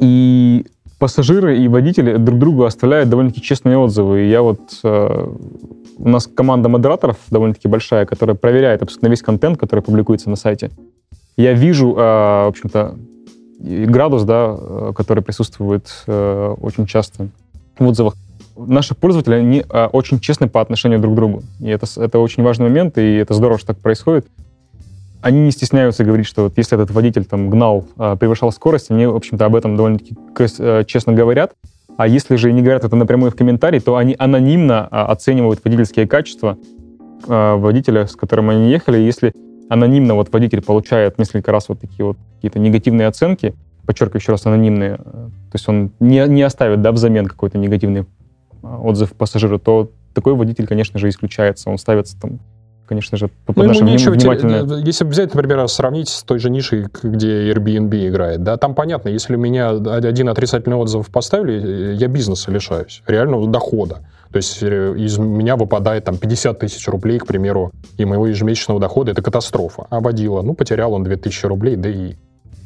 [0.00, 0.66] И
[0.98, 4.24] пассажиры и водители друг другу оставляют довольно-таки честные отзывы.
[4.24, 4.60] И я вот...
[4.82, 5.28] Э,
[6.00, 10.70] у нас команда модераторов довольно-таки большая, которая проверяет абсолютно весь контент, который публикуется на сайте
[11.38, 12.96] я вижу, э, в общем-то,
[13.60, 17.28] градус, да, э, который присутствует э, очень часто
[17.78, 18.14] в отзывах.
[18.56, 21.44] Наши пользователи, они очень честны по отношению друг к другу.
[21.60, 24.26] И это, это очень важный момент, и это здорово, что так происходит.
[25.22, 27.84] Они не стесняются говорить, что вот если этот водитель там гнал,
[28.18, 30.16] превышал скорость, они, в общем-то, об этом довольно-таки
[30.86, 31.52] честно говорят.
[31.96, 36.58] А если же не говорят это напрямую в комментарии, то они анонимно оценивают водительские качества
[37.28, 38.98] водителя, с которым они ехали.
[38.98, 39.32] Если
[39.68, 43.54] анонимно вот водитель получает несколько раз вот такие вот какие-то негативные оценки,
[43.86, 48.06] подчеркиваю еще раз, анонимные, э, то есть он не, не оставит, да, взамен какой-то негативный
[48.62, 52.38] а, отзыв пассажира, то такой водитель, конечно же, исключается, он ставится там
[52.88, 54.74] конечно же, под ну, нашим нечего внимательно...
[54.74, 59.08] Э, если взять, например, сравнить с той же нишей, где Airbnb играет, да, там понятно,
[59.08, 64.00] если меня один отрицательный отзыв поставили, я бизнеса лишаюсь, реального дохода.
[64.30, 68.80] То есть э, из меня выпадает там 50 тысяч рублей, к примеру, и моего ежемесячного
[68.80, 69.12] дохода.
[69.12, 69.86] Это катастрофа.
[69.90, 72.14] А водила, ну, потерял он 2000 рублей, да и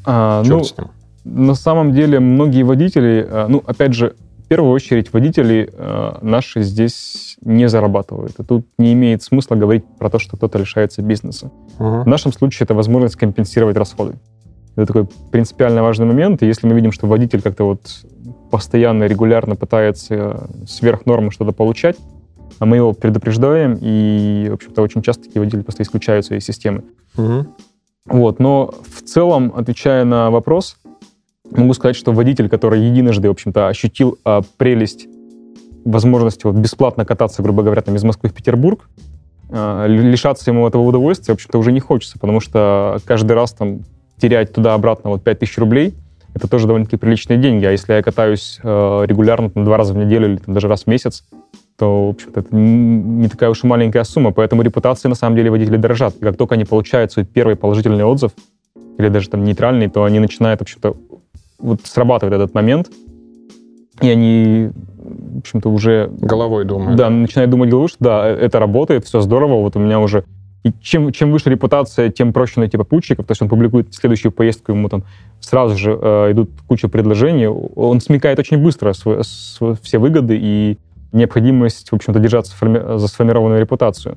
[0.04, 0.88] а, черт ну, с ним.
[1.24, 4.14] На самом деле многие водители, э, ну, опять же,
[4.52, 8.38] первую очередь водители э, наши здесь не зарабатывают.
[8.38, 11.50] И тут не имеет смысла говорить про то, что кто-то лишается бизнеса.
[11.78, 12.02] Угу.
[12.02, 14.16] В нашем случае это возможность компенсировать расходы.
[14.76, 16.42] Это такой принципиально важный момент.
[16.42, 17.80] И если мы видим, что водитель как-то вот
[18.50, 21.96] постоянно, регулярно пытается сверх нормы что-то получать,
[22.58, 26.84] а мы его предупреждаем, и, в общем-то, очень часто такие водители просто исключаются из системы.
[27.16, 27.46] Угу.
[28.04, 30.76] Вот, но в целом, отвечая на вопрос,
[31.60, 35.08] могу сказать, что водитель, который единожды, в общем-то, ощутил а, прелесть
[35.84, 38.88] возможности вот, бесплатно кататься, грубо говоря, там, из Москвы в Петербург,
[39.50, 43.80] а, лишаться ему этого удовольствия, в общем-то, уже не хочется, потому что каждый раз там
[44.18, 45.94] терять туда-обратно вот 5000 рублей,
[46.34, 47.64] это тоже довольно-таки приличные деньги.
[47.66, 50.84] А если я катаюсь э, регулярно, там, два раза в неделю или там, даже раз
[50.84, 51.24] в месяц,
[51.76, 54.32] то, в общем-то, это не такая уж и маленькая сумма.
[54.32, 56.16] Поэтому репутации, на самом деле, водители дорожат.
[56.16, 58.32] И как только они получают свой первый положительный отзыв,
[58.98, 60.96] или даже там нейтральный, то они начинают, в общем-то,
[61.62, 62.90] вот срабатывает этот момент,
[64.00, 66.10] и они, в общем-то, уже...
[66.20, 66.96] Головой думают.
[66.96, 70.24] Да, начинают думать головой, что да, э, это работает, все здорово, вот у меня уже
[70.64, 73.26] и чем, чем выше репутация, тем проще найти попутчиков.
[73.26, 75.02] То есть он публикует следующую поездку, ему там
[75.40, 77.48] сразу же э, идут куча предложений.
[77.48, 80.78] Он смекает очень быстро св- св- все выгоды и
[81.10, 84.16] необходимость, в общем-то, держаться форми- за сформированную репутацию,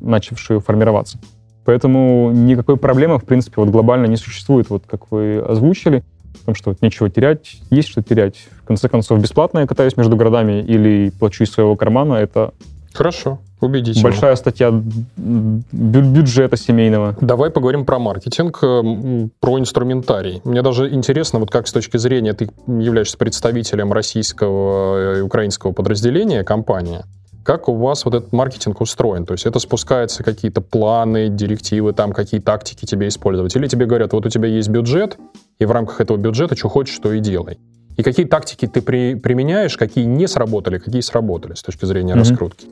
[0.00, 1.18] начавшую формироваться.
[1.64, 6.70] Поэтому никакой проблемы, в принципе, вот глобально не существует, вот как вы озвучили, потому что
[6.70, 8.36] вот нечего терять, есть что терять.
[8.62, 12.52] В конце концов, бесплатно я катаюсь между городами или плачу из своего кармана, это
[12.92, 13.38] Хорошо.
[13.60, 14.02] Убедительно.
[14.02, 14.72] Большая статья
[15.16, 17.16] бюджета семейного.
[17.20, 20.40] Давай поговорим про маркетинг, э, про инструментарий.
[20.44, 26.42] Мне даже интересно, вот как с точки зрения, ты являешься представителем российского и украинского подразделения
[26.42, 27.02] компании,
[27.44, 29.26] как у вас вот этот маркетинг устроен?
[29.26, 33.54] То есть это спускаются какие-то планы, директивы, там какие тактики тебе использовать?
[33.56, 35.18] Или тебе говорят, вот у тебя есть бюджет,
[35.58, 37.58] и в рамках этого бюджета что хочешь, то и делай?
[37.96, 42.18] И какие тактики ты при, применяешь, какие не сработали, какие сработали с точки зрения mm-hmm.
[42.18, 42.66] раскрутки?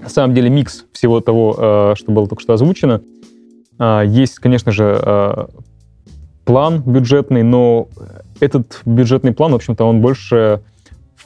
[0.00, 3.02] На самом деле микс всего того, э, что было только что озвучено.
[3.78, 5.46] А, есть, конечно же, э,
[6.44, 7.88] план бюджетный, но
[8.40, 10.60] этот бюджетный план, в общем-то, он больше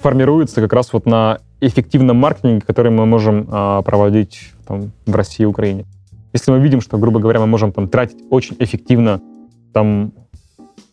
[0.01, 5.43] формируется как раз вот на эффективном маркетинге, который мы можем а, проводить там, в России
[5.43, 5.87] и Украине.
[6.33, 9.21] Если мы видим, что, грубо говоря, мы можем там тратить очень эффективно,
[9.73, 10.13] там,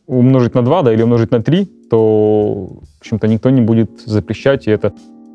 [0.07, 4.67] умножить на 2, да, или умножить на 3, то, в общем-то, никто не будет запрещать,
[4.67, 4.93] и это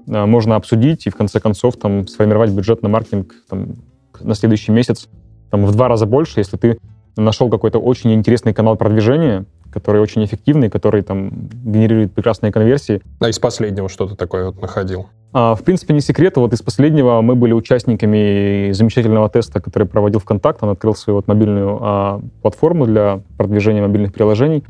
[0.09, 3.76] а, можно обсудить и в конце концов там сформировать бюджет на маркетинг там,
[4.20, 5.09] на следующий месяц
[5.50, 6.78] там, в два раза больше, если ты
[7.16, 11.30] нашел какой-то очень интересный канал продвижения, который очень эффективный, который там
[11.64, 13.00] генерирует прекрасные конверсии.
[13.20, 15.06] А из последнего что-то такое вот находил?
[15.33, 16.37] А, в принципе, не секрет.
[16.37, 20.62] Вот из последнего мы были участниками замечательного теста, который проводил ВКонтакт.
[20.62, 24.64] Он открыл свою вот мобильную а, платформу для продвижения мобильных приложений.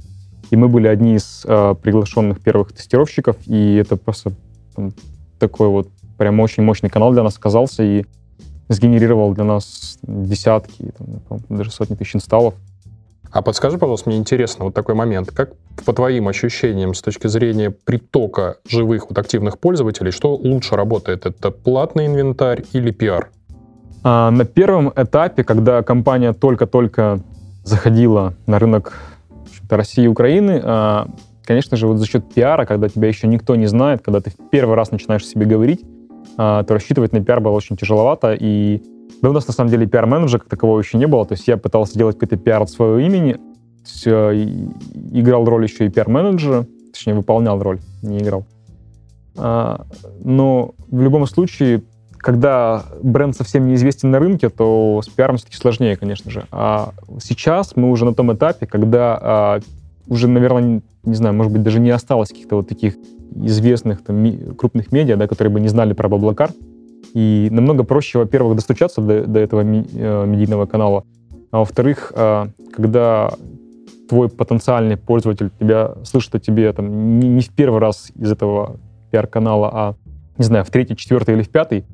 [0.50, 3.36] И мы были одни из а, приглашенных первых тестировщиков.
[3.46, 4.32] И это просто
[4.74, 4.92] там,
[5.38, 8.04] такой вот прям очень мощный канал для нас оказался и
[8.68, 10.92] сгенерировал для нас десятки,
[11.28, 12.54] там, даже сотни тысяч инсталлов.
[13.32, 15.30] А подскажи, пожалуйста, мне интересно вот такой момент.
[15.30, 15.52] Как
[15.84, 21.26] по твоим ощущениям с точки зрения притока живых вот активных пользователей, что лучше работает?
[21.26, 23.30] Это платный инвентарь или пиар?
[24.02, 27.20] А, на первом этапе, когда компания только-только
[27.64, 28.94] заходила на рынок
[29.68, 31.06] России и Украины, а,
[31.44, 34.50] конечно же, вот за счет пиара, когда тебя еще никто не знает, когда ты в
[34.50, 35.84] первый раз начинаешь себе говорить,
[36.36, 38.36] а, то рассчитывать на пиар было очень тяжеловато.
[38.38, 38.82] И
[39.22, 41.24] да, у нас на самом деле пиар-менеджера как такового еще не было.
[41.24, 43.36] То есть я пытался делать какой-то пиар от своего имени,
[44.06, 44.34] э,
[45.12, 48.44] играл роль еще и пиар-менеджера, точнее, выполнял роль, не играл.
[49.36, 49.86] А,
[50.22, 51.82] но в любом случае,
[52.18, 56.44] когда бренд совсем неизвестен на рынке, то с пиаром все-таки сложнее, конечно же.
[56.50, 56.92] А
[57.22, 59.60] сейчас мы уже на том этапе, когда а,
[60.06, 62.96] уже, наверное, не знаю, может быть, даже не осталось каких-то вот таких
[63.34, 66.50] известных там, ми- крупных медиа, да, которые бы не знали про Баблакар.
[67.14, 69.64] И намного проще, во-первых, достучаться до, до этого э,
[70.26, 71.04] медийного канала,
[71.50, 73.30] а во-вторых, э, когда
[74.08, 78.76] твой потенциальный пользователь тебя слышит о тебе там, не, не в первый раз из этого
[79.10, 79.94] пиар-канала, а,
[80.38, 81.84] не знаю, в третий, четвертый или в пятый,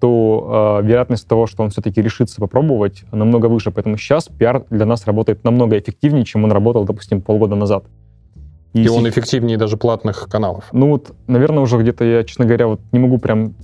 [0.00, 3.70] то э, вероятность того, что он все-таки решится попробовать, намного выше.
[3.70, 7.84] Поэтому сейчас пиар для нас работает намного эффективнее, чем он работал, допустим, полгода назад.
[8.74, 10.64] И, и он эффективнее даже платных каналов.
[10.72, 13.54] Ну вот, наверное, уже где-то я, честно говоря, вот не могу прям...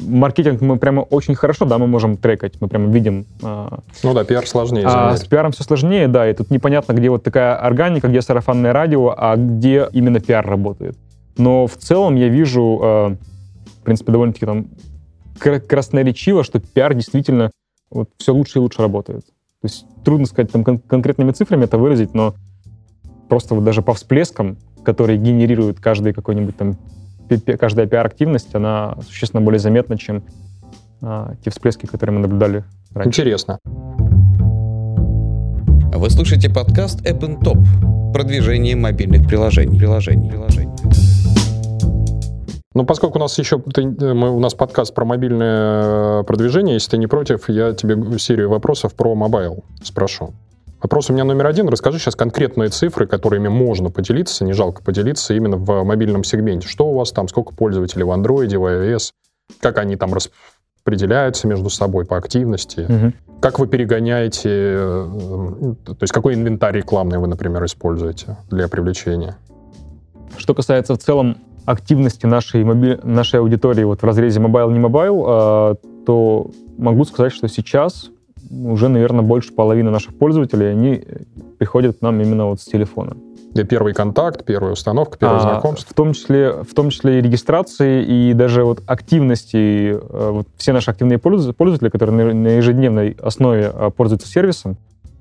[0.00, 3.24] Маркетинг мы прямо очень хорошо, да, мы можем трекать, мы прямо видим...
[3.42, 3.80] А...
[4.02, 4.84] Ну да, пиар сложнее.
[4.86, 8.74] А с пиаром все сложнее, да, и тут непонятно, где вот такая органика, где сарафанное
[8.74, 10.98] радио, а где именно пиар работает.
[11.38, 13.16] Но в целом я вижу, э,
[13.80, 14.66] в принципе, довольно-таки там
[15.38, 17.52] красноречиво, что пиар действительно
[17.90, 19.24] вот, все лучше и лучше работает.
[19.24, 22.34] То есть трудно сказать там кон- конкретными цифрами это выразить, но
[23.28, 26.76] просто вот даже по всплескам, которые генерирует каждый какой-нибудь там
[27.58, 30.22] каждая пиар-активность, она существенно более заметна, чем
[31.02, 32.64] а, те всплески, которые мы наблюдали
[32.94, 33.20] раньше.
[33.20, 33.58] Интересно.
[35.94, 38.12] Вы слушаете подкаст App Top.
[38.12, 39.78] Продвижение мобильных приложений.
[39.78, 40.72] приложений, приложений.
[42.74, 46.92] Ну, поскольку у нас еще ты, мы, у нас подкаст про мобильное э, продвижение, если
[46.92, 50.32] ты не против, я тебе серию вопросов про mobile спрошу.
[50.80, 51.68] Вопрос у меня номер один.
[51.68, 56.68] Расскажи сейчас конкретные цифры, которыми можно поделиться, не жалко поделиться именно в мобильном сегменте.
[56.68, 59.10] Что у вас там, сколько пользователей в Android, в iOS,
[59.60, 63.12] как они там распределяются между собой по активности, угу.
[63.40, 69.36] как вы перегоняете, э, то есть какой инвентарь рекламный вы, например, используете для привлечения?
[70.36, 72.98] Что касается в целом активности нашей, моби...
[73.02, 75.74] нашей аудитории вот в разрезе mobile, не mobile, э,
[76.06, 78.10] то могу сказать, что сейчас
[78.50, 81.04] уже, наверное, больше половины наших пользователей, они
[81.58, 83.16] приходят к нам именно вот с телефона.
[83.54, 85.90] И первый контакт, первая установка, первое а, знакомство.
[85.90, 89.98] В том, числе, в том числе и регистрации, и даже вот активности.
[89.98, 94.76] Э, вот все наши активные пользователи, которые на ежедневной основе э, пользуются сервисом,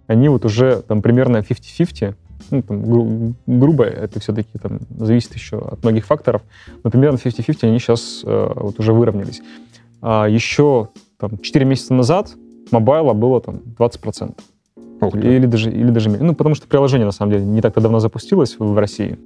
[0.08, 2.16] они вот уже там примерно 50-50,
[2.52, 6.42] ну, там, гру- грубо, это все-таки там зависит еще от многих факторов,
[6.84, 9.42] но примерно 50-50 они сейчас э, вот уже выровнялись.
[10.02, 12.36] А еще там, 4 месяца назад
[12.72, 14.36] мобайла было там 20%.
[15.14, 16.24] Или, или даже, или даже меньше.
[16.24, 19.20] Ну, потому что приложение, на самом деле, не так-то давно запустилось в, России.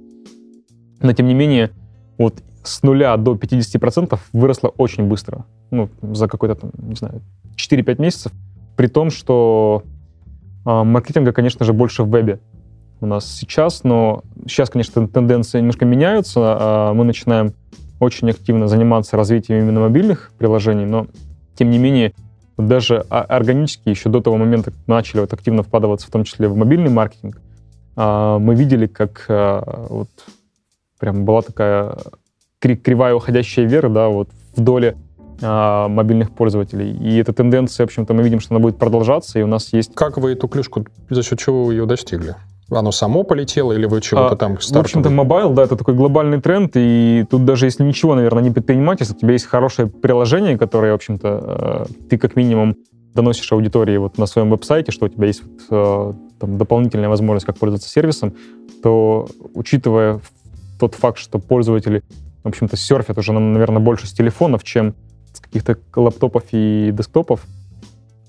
[1.00, 1.70] Но, тем не менее,
[2.18, 5.44] вот с нуля до 50% выросла очень быстро.
[5.70, 7.22] Ну, за какой-то там, не знаю,
[7.56, 8.32] 4-5 месяцев.
[8.76, 9.82] При том, что
[10.64, 12.38] э, маркетинга, конечно же, больше в вебе
[13.00, 16.40] у нас сейчас, но сейчас, конечно, тенденции немножко меняются.
[16.60, 17.54] Э, мы начинаем
[17.98, 21.06] очень активно заниматься развитием именно мобильных приложений, но,
[21.54, 22.12] тем не менее,
[22.66, 26.56] даже органически еще до того момента, как начали вот активно вкладываться, в том числе в
[26.56, 27.40] мобильный маркетинг,
[27.96, 30.08] э, мы видели, как э, вот
[30.98, 31.96] прям была такая
[32.60, 34.96] кривая уходящая вверх, да, вот в доле
[35.42, 36.92] а, мобильных пользователей.
[36.92, 39.94] И эта тенденция, в общем-то, мы видим, что она будет продолжаться, и у нас есть...
[39.94, 42.36] Как вы эту клюшку, за счет чего вы ее достигли?
[42.74, 44.82] Оно само полетело или вы чего-то а, там стартовали?
[44.82, 48.50] В общем-то, mobile, да, это такой глобальный тренд, и тут даже если ничего, наверное, не
[48.50, 52.76] предпринимать, если у тебя есть хорошее приложение, которое, в общем-то, э, ты как минимум
[53.14, 57.46] доносишь аудитории вот на своем веб-сайте, что у тебя есть вот, э, там, дополнительная возможность,
[57.46, 58.34] как пользоваться сервисом,
[58.82, 60.20] то, учитывая
[60.80, 62.02] тот факт, что пользователи,
[62.42, 64.94] в общем-то, серфят уже, наверное, больше с телефонов, чем
[65.32, 67.44] с каких-то лаптопов и десктопов,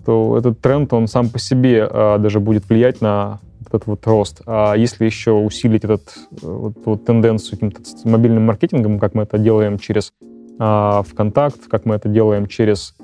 [0.06, 3.40] то этот тренд, он сам по себе а, даже будет влиять на
[3.74, 4.42] этот вот рост.
[4.46, 9.80] А если еще усилить этот, вот, вот тенденцию каким-то мобильным маркетингом, как мы это делаем
[9.80, 10.14] через
[10.60, 12.96] а, ВКонтакт, как мы это делаем через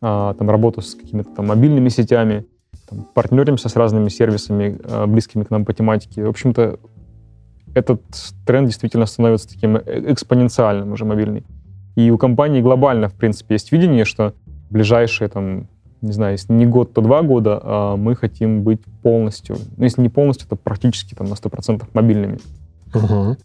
[0.00, 2.46] а, там, работу с какими-то там мобильными сетями,
[2.88, 6.24] там, партнеримся с разными сервисами, а, близкими к нам по тематике.
[6.24, 6.78] В общем-то,
[7.74, 8.02] этот
[8.46, 11.44] тренд действительно становится таким э, экспоненциальным уже мобильный.
[11.96, 14.34] И у компании глобально, в принципе, есть видение, что
[14.70, 15.68] ближайшие, там,
[16.00, 20.02] не знаю, если не год, то два года а мы хотим быть полностью, ну, если
[20.02, 22.38] не полностью, то практически там на 100% мобильными.
[22.94, 23.36] Угу.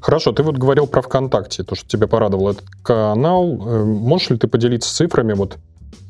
[0.00, 3.60] Хорошо, ты вот говорил про ВКонтакте, то, что тебя порадовал этот канал.
[3.66, 5.58] Э, можешь ли ты поделиться цифрами, вот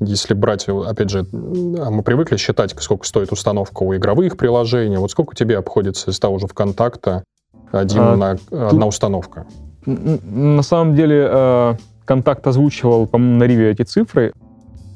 [0.00, 5.10] если брать, опять же, а мы привыкли считать, сколько стоит установка у игровых приложений, вот
[5.10, 7.24] сколько тебе обходится из того же ВКонтакта
[7.72, 9.46] один а, на, тут, одна установка?
[9.84, 14.32] На самом деле, э, контакт озвучивал, по-моему, на Риве эти цифры.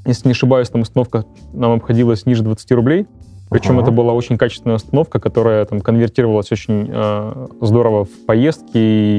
[0.07, 3.07] Если не ошибаюсь, там установка нам обходилась ниже 20 рублей.
[3.51, 3.83] Причем ага.
[3.83, 8.77] это была очень качественная установка, которая там конвертировалась очень э, здорово в поездки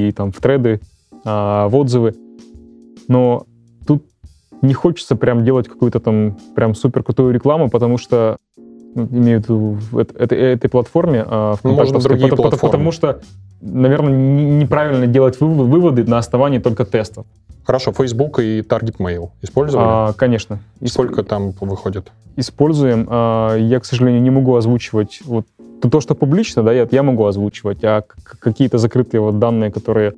[0.08, 0.80] и там в треды,
[1.24, 2.14] э, в отзывы.
[3.08, 3.46] Но
[3.86, 4.04] тут
[4.62, 8.36] не хочется прям делать какую-то там прям супер крутую рекламу, потому что
[8.94, 13.20] ну, имею в виду этой, этой платформе, э, в ну, потому, потому, потому что
[13.60, 17.26] наверное, неправильно делать выводы на основании только тестов.
[17.66, 19.86] Хорошо, Facebook и Target Mail использовали?
[19.88, 20.60] А, конечно.
[20.84, 22.12] Сколько там выходит?
[22.36, 23.08] Используем.
[23.10, 25.46] А, я, к сожалению, не могу озвучивать вот
[25.90, 28.02] то, что публично, да, я, я могу озвучивать, а
[28.40, 30.14] какие-то закрытые вот данные, которые,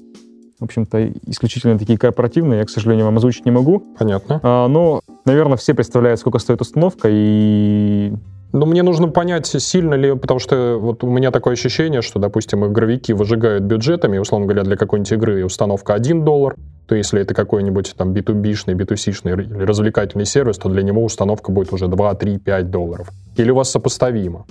[0.60, 3.82] в общем-то, исключительно такие корпоративные, я, к сожалению, вам озвучить не могу.
[3.98, 4.40] Понятно.
[4.42, 8.12] А, но, наверное, все представляют, сколько стоит установка, и
[8.52, 12.64] ну, мне нужно понять, сильно ли, потому что вот у меня такое ощущение, что, допустим,
[12.66, 16.56] игровики выжигают бюджетами, условно говоря, для какой-нибудь игры установка 1 доллар,
[16.86, 21.72] то если это какой-нибудь там B2B-шный, B2C-шный или развлекательный сервис, то для него установка будет
[21.72, 23.10] уже 2, 3, 5 долларов.
[23.36, 24.46] Или у вас сопоставимо?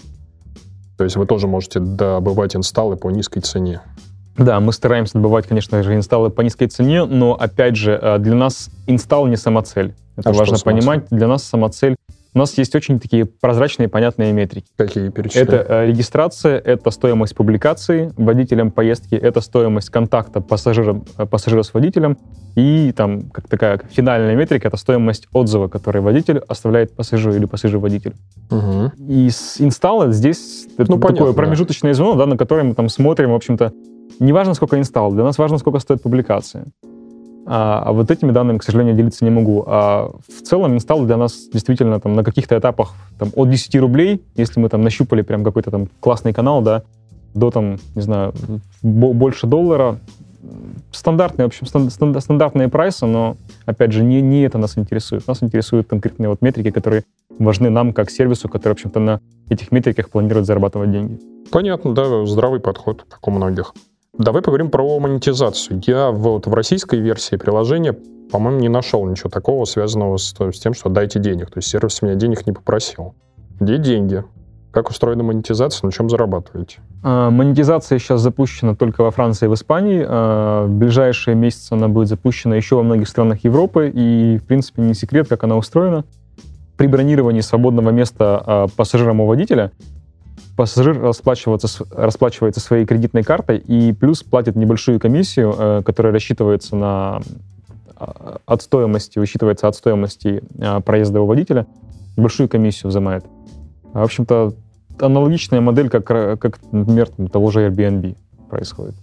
[0.98, 3.82] То есть вы тоже можете добывать инсталлы по низкой цене.
[4.38, 8.36] Да, мы стараемся добывать, конечно же, инсталлы по низкой цене, но, опять же, э, для
[8.36, 9.96] нас инсталл не самоцель.
[10.16, 11.06] Это а важно понимать.
[11.10, 11.96] Для нас самоцель
[12.34, 14.68] у нас есть очень такие прозрачные, понятные метрики.
[14.76, 15.50] Какие перечисляют?
[15.50, 21.74] Это э, регистрация, это стоимость публикации водителем поездки, это стоимость контакта пассажира, э, пассажира с
[21.74, 22.18] водителем,
[22.56, 28.16] и там как такая финальная метрика— это стоимость отзыва, который водитель оставляет пассажиру или пассажир-водитель.
[28.50, 28.92] Угу.
[29.08, 31.96] И с инсталла здесь ну, такое понятно, промежуточное да.
[31.96, 33.74] звено, да, на которое мы там смотрим, в общем-то,
[34.20, 36.66] не важно, сколько инсталл, для нас важно, сколько стоит публикация.
[37.50, 39.64] А, а вот этими данными, к сожалению, делиться не могу.
[39.66, 44.22] А в целом инсталл для нас действительно там на каких-то этапах там, от 10 рублей,
[44.36, 46.84] если мы там нащупали прям какой-то там классный канал, да,
[47.34, 48.34] до там, не знаю,
[48.82, 49.98] больше доллара.
[50.92, 55.26] Стандартные, в общем, стандартные прайсы, но, опять же, не, не это нас интересует.
[55.26, 57.06] Нас интересуют конкретные вот метрики, которые
[57.40, 61.20] важны нам как сервису, который, в общем-то, на этих метриках планирует зарабатывать деньги.
[61.50, 63.74] Понятно, да, здравый подход, как у многих.
[64.18, 65.80] Давай поговорим про монетизацию.
[65.86, 67.96] Я вот в российской версии приложения,
[68.32, 71.52] по-моему, не нашел ничего такого, связанного с, с тем, что дайте денег.
[71.52, 73.14] То есть сервис меня денег не попросил.
[73.60, 74.24] Где деньги?
[74.72, 76.80] Как устроена монетизация, на чем зарабатываете?
[77.04, 80.04] А, монетизация сейчас запущена только во Франции и в Испании.
[80.08, 83.92] А, в ближайшие месяцы она будет запущена еще во многих странах Европы.
[83.94, 86.06] И, в принципе, не секрет, как она устроена.
[86.76, 89.72] При бронировании свободного места а, пассажиром у водителя
[90.58, 97.22] пассажир расплачивается, расплачивается своей кредитной картой и плюс платит небольшую комиссию, э, которая рассчитывается на
[97.96, 101.68] а, от стоимости, высчитывается от стоимости а, проезда у водителя,
[102.18, 103.24] большую комиссию взимает.
[103.94, 104.54] В общем-то,
[105.00, 108.18] аналогичная модель, как, как например, того же Airbnb
[108.50, 108.96] происходит.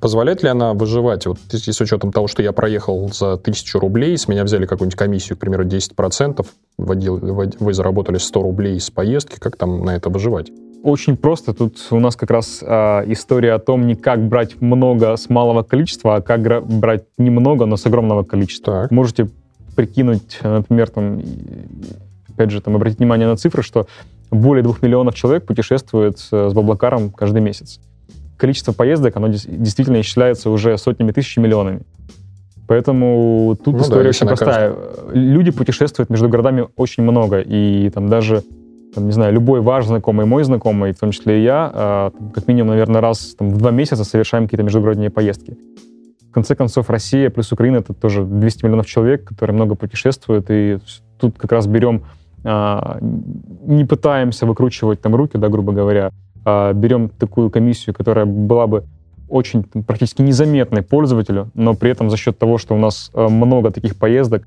[0.00, 1.26] Позволяет ли она выживать?
[1.26, 5.36] Вот с учетом того, что я проехал за тысячу рублей, с меня взяли какую-нибудь комиссию,
[5.36, 6.44] к примеру, 10%,
[6.76, 10.50] вводил, вы заработали 100 рублей с поездки, как там на это выживать?
[10.82, 11.52] Очень просто.
[11.52, 15.62] Тут у нас как раз э, история о том, не как брать много с малого
[15.62, 18.82] количества, а как брать немного, но с огромного количества.
[18.82, 18.90] Так.
[18.90, 19.28] Можете
[19.74, 21.22] прикинуть, например, там,
[22.32, 23.86] опять же, там, обратить внимание на цифры, что
[24.30, 27.80] более двух миллионов человек путешествует с Баблакаром каждый месяц
[28.36, 31.80] количество поездок, оно действительно исчисляется уже сотнями тысяч миллионами.
[32.68, 34.74] Поэтому тут ну, история да, очень простая.
[35.12, 38.42] Люди путешествуют между городами очень много, и там даже,
[38.96, 42.48] там, не знаю, любой ваш знакомый, мой знакомый, в том числе и я, э, как
[42.48, 45.56] минимум, наверное, раз там, в два месяца совершаем какие-то междугородние поездки.
[46.28, 50.78] В конце концов, Россия плюс Украина— это тоже 200 миллионов человек, которые много путешествуют, и
[51.18, 52.02] тут как раз берем,
[52.44, 52.98] э,
[53.66, 56.10] не пытаемся выкручивать там руки, да, грубо говоря,
[56.46, 58.84] а, берем такую комиссию, которая была бы
[59.28, 63.72] очень практически незаметной пользователю, но при этом за счет того, что у нас а, много
[63.72, 64.46] таких поездок,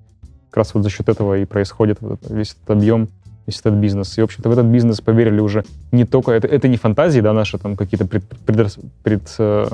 [0.50, 3.10] как раз вот за счет этого и происходит вот весь этот объем,
[3.50, 4.18] весь этот бизнес.
[4.18, 6.32] И, в общем-то, в этот бизнес поверили уже не только...
[6.32, 9.66] Это, это не фантазии, да, наши там какие-то пред, пред, пред, э,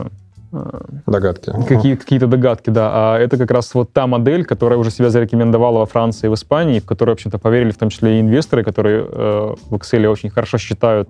[1.05, 1.51] Догадки.
[1.67, 2.89] Какие, какие-то догадки, да.
[2.93, 6.33] А это как раз вот та модель, которая уже себя зарекомендовала во Франции и в
[6.33, 10.07] Испании, в которую, в общем-то, поверили в том числе и инвесторы, которые э, в Excel
[10.07, 11.09] очень хорошо считают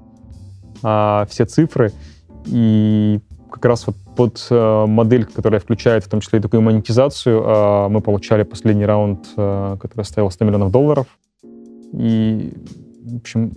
[0.83, 1.91] а, все цифры.
[2.45, 3.19] И
[3.51, 7.89] как раз вот под а, модель, которая включает в том числе и такую монетизацию, а,
[7.89, 11.07] мы получали последний раунд, а, который стоил 100 миллионов долларов.
[11.93, 12.53] И,
[13.03, 13.53] в общем,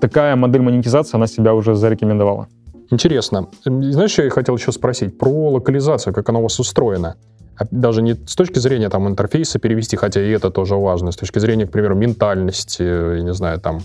[0.00, 2.48] такая модель монетизации, она себя уже зарекомендовала.
[2.90, 3.48] Интересно.
[3.64, 5.18] Знаешь, что я хотел еще спросить?
[5.18, 7.16] Про локализацию, как она у вас устроена.
[7.70, 11.40] Даже не с точки зрения там интерфейса перевести, хотя и это тоже важно, с точки
[11.40, 13.80] зрения, к примеру, ментальности, я не знаю, там,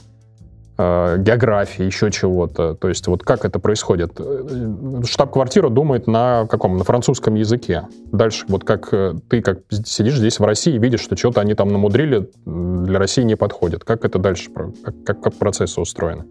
[0.75, 2.73] Э, географии, еще чего-то.
[2.73, 4.13] То есть вот как это происходит?
[4.17, 6.77] Э, штаб-квартира думает на каком?
[6.77, 7.83] На французском языке.
[8.11, 11.53] Дальше вот как э, ты как сидишь здесь в России и видишь, что что-то они
[11.53, 13.83] там намудрили, для России не подходит.
[13.83, 14.49] Как это дальше?
[14.49, 16.25] Как, как, как процессы устроены?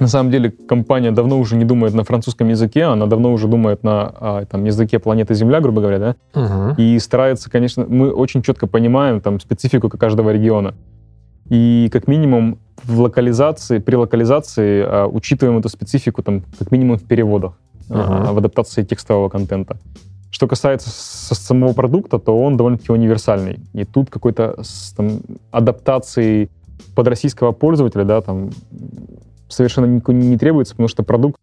[0.00, 3.84] На самом деле компания давно уже не думает на французском языке, она давно уже думает
[3.84, 6.16] на а, там, языке планеты Земля, грубо говоря, да?
[6.34, 6.74] Угу.
[6.76, 10.74] И старается, конечно, мы очень четко понимаем там специфику каждого региона.
[11.48, 17.04] И как минимум в локализации, при локализации а, учитываем эту специфику там как минимум в
[17.04, 17.58] переводах,
[17.88, 18.32] uh-huh.
[18.32, 19.76] в адаптации текстового контента.
[20.30, 23.60] Что касается самого продукта, то он довольно-таки универсальный.
[23.72, 24.62] И тут какой-то
[24.96, 25.20] там,
[25.50, 26.50] адаптации
[26.94, 28.50] под российского пользователя, да, там
[29.48, 31.40] совершенно не, не требуется, потому что продукт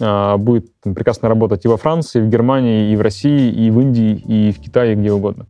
[0.00, 3.70] а, будет там, прекрасно работать и во Франции, и в Германии, и в России, и
[3.70, 5.46] в Индии, и в Китае, где угодно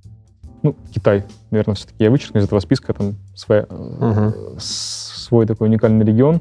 [0.62, 4.58] ну, Китай, наверное, все-таки я вычеркну из этого списка, там своя, угу.
[5.30, 6.40] Свой такой уникальный регион.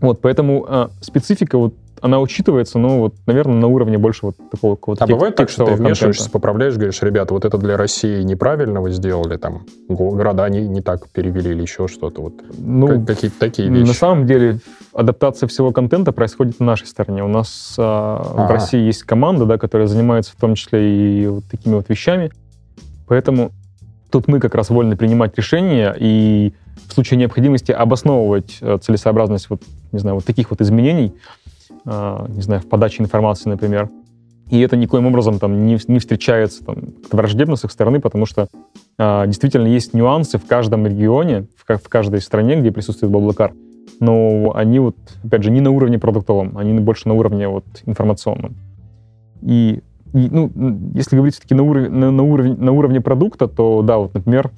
[0.00, 4.76] Вот, поэтому а, специфика вот она учитывается, но вот, наверное, на уровне больше вот такого
[4.76, 6.30] какого-то А бывает так, что ты вмешиваешься, контента.
[6.30, 11.08] поправляешь, говоришь, ребята, вот это для России неправильно вы сделали, там, города не, не так
[11.08, 13.88] перевели или еще что-то, вот ну, какие-то такие вещи.
[13.88, 14.60] На самом деле
[14.92, 17.24] адаптация всего контента происходит на нашей стороне.
[17.24, 21.44] У нас а, в России есть команда, да, которая занимается в том числе и вот
[21.50, 22.30] такими вот вещами.
[23.08, 23.52] Поэтому
[24.10, 26.52] тут мы как раз вольны принимать решения и
[26.88, 31.14] в случае необходимости обосновывать э, целесообразность вот, не знаю, вот таких вот изменений,
[31.84, 33.88] э, не знаю, в подаче информации, например.
[34.50, 36.76] И это никоим образом там не, не встречается там,
[37.10, 38.48] враждебно с их стороны, потому что
[38.98, 43.52] э, действительно есть нюансы в каждом регионе, в, в каждой стране, где присутствует Баблакар,
[43.98, 48.54] но они вот, опять же, не на уровне продуктовом, они больше на уровне вот информационном.
[49.42, 49.80] И
[50.16, 50.50] ну,
[50.94, 54.50] если говорить все-таки на, уровень, на, на, уровень, на уровне продукта, то да, вот, например,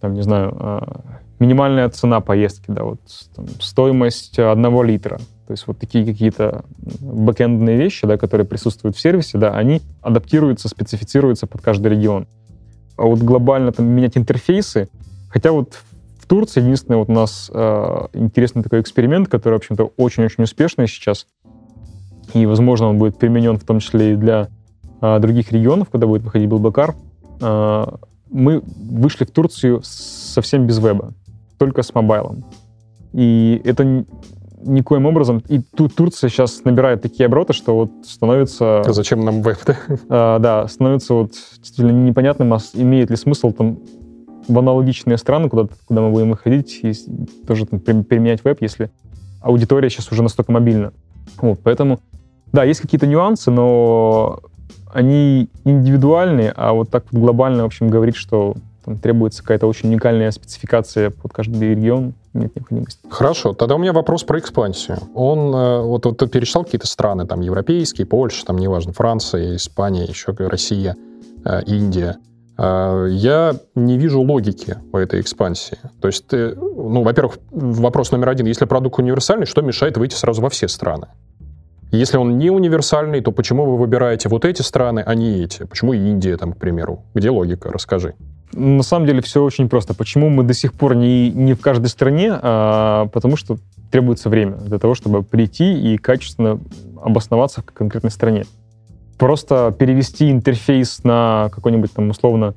[0.00, 1.00] там, не знаю, а,
[1.40, 3.00] минимальная цена поездки, да, вот
[3.34, 5.18] там, стоимость одного литра.
[5.46, 6.64] То есть вот такие какие-то
[7.00, 12.28] бэкэндные вещи, да, которые присутствуют в сервисе, да, они адаптируются, специфицируются под каждый регион.
[12.96, 14.88] А вот глобально там менять интерфейсы,
[15.28, 15.78] хотя вот
[16.20, 20.86] в Турции единственный вот у нас э, интересный такой эксперимент, который, в общем-то, очень-очень успешный
[20.86, 21.26] сейчас,
[22.34, 24.48] и, возможно, он будет применен в том числе и для
[25.00, 26.94] других регионов, куда будет выходить Блбкар,
[27.40, 27.98] а,
[28.30, 31.12] мы вышли в Турцию совсем без веба,
[31.58, 32.44] только с мобайлом.
[33.12, 34.04] И это
[34.62, 35.42] никоим образом...
[35.48, 38.80] И тут Турция сейчас набирает такие обороты, что вот становится...
[38.80, 39.76] А зачем нам веб, да?
[40.08, 43.78] А, да, становится вот действительно непонятным, имеет ли смысл там
[44.48, 46.92] в аналогичные страны, куда, куда мы будем выходить, и
[47.46, 48.90] тоже там, применять веб, если
[49.40, 50.92] аудитория сейчас уже настолько мобильна.
[51.40, 52.00] Вот, поэтому,
[52.52, 54.40] да, есть какие-то нюансы, но
[54.92, 59.88] они индивидуальные, а вот так вот глобально, в общем, говорить, что там требуется какая-то очень
[59.90, 63.00] уникальная спецификация под каждый регион, нет необходимости.
[63.10, 64.98] Хорошо, тогда у меня вопрос про экспансию.
[65.14, 70.04] Он, э, вот, вот ты перечислял какие-то страны, там, европейские, Польша, там, неважно, Франция, Испания,
[70.04, 70.96] еще Россия,
[71.44, 72.16] э, Индия.
[72.56, 75.78] Э, я не вижу логики в этой экспансии.
[76.00, 78.46] То есть, ну, во-первых, вопрос номер один.
[78.46, 81.08] Если продукт универсальный, что мешает выйти сразу во все страны?
[81.92, 85.64] Если он не универсальный, то почему вы выбираете вот эти страны, а не эти?
[85.64, 87.02] Почему Индия, там, к примеру?
[87.14, 87.70] Где логика?
[87.70, 88.14] Расскажи.
[88.52, 89.94] На самом деле все очень просто.
[89.94, 92.30] Почему мы до сих пор не, не в каждой стране?
[92.32, 93.58] А, потому что
[93.90, 96.60] требуется время для того, чтобы прийти и качественно
[97.02, 98.44] обосноваться в конкретной стране.
[99.18, 102.54] Просто перевести интерфейс на какой-нибудь там условно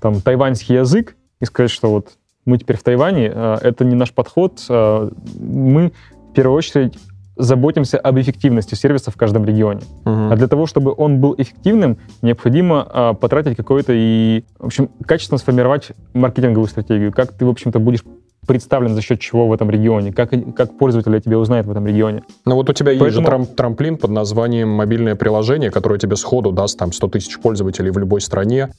[0.00, 2.12] там тайваньский язык и сказать, что вот
[2.44, 4.64] мы теперь в Тайване, а, это не наш подход.
[4.70, 5.92] А, мы
[6.30, 6.98] в первую очередь
[7.38, 9.80] заботимся об эффективности сервиса в каждом регионе.
[10.04, 10.32] Uh-huh.
[10.32, 15.38] А для того, чтобы он был эффективным, необходимо а, потратить какое-то и, в общем, качественно
[15.38, 17.12] сформировать маркетинговую стратегию.
[17.12, 18.02] Как ты, в общем-то, будешь
[18.46, 21.86] представлен за счет чего в этом регионе, как, как пользователь о тебе узнает в этом
[21.86, 22.22] регионе.
[22.46, 23.06] Ну вот у тебя Поэтому...
[23.06, 27.38] есть же трам трамплин под названием мобильное приложение, которое тебе сходу даст там 100 тысяч
[27.38, 28.70] пользователей в любой стране,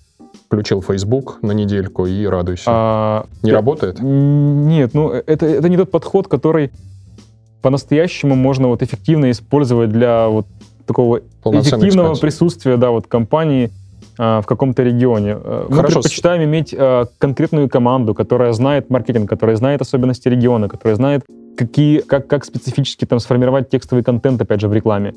[0.47, 2.63] включил Facebook на недельку и радуйся.
[2.67, 3.57] А, не я...
[3.57, 3.99] работает?
[3.99, 6.71] Нет, ну это, это не тот подход, который
[7.61, 10.47] по-настоящему можно вот эффективно использовать для вот
[10.85, 12.21] такого эффективного экспансии.
[12.21, 13.69] присутствия, да, вот компании
[14.17, 15.37] а, в каком-то регионе.
[15.41, 16.01] Э, мы Хорошо.
[16.01, 21.23] предпочитаем иметь а, конкретную команду, которая знает маркетинг, которая знает особенности региона, которая знает,
[21.55, 25.13] какие, как, как специфически там сформировать текстовый контент, опять же, в рекламе,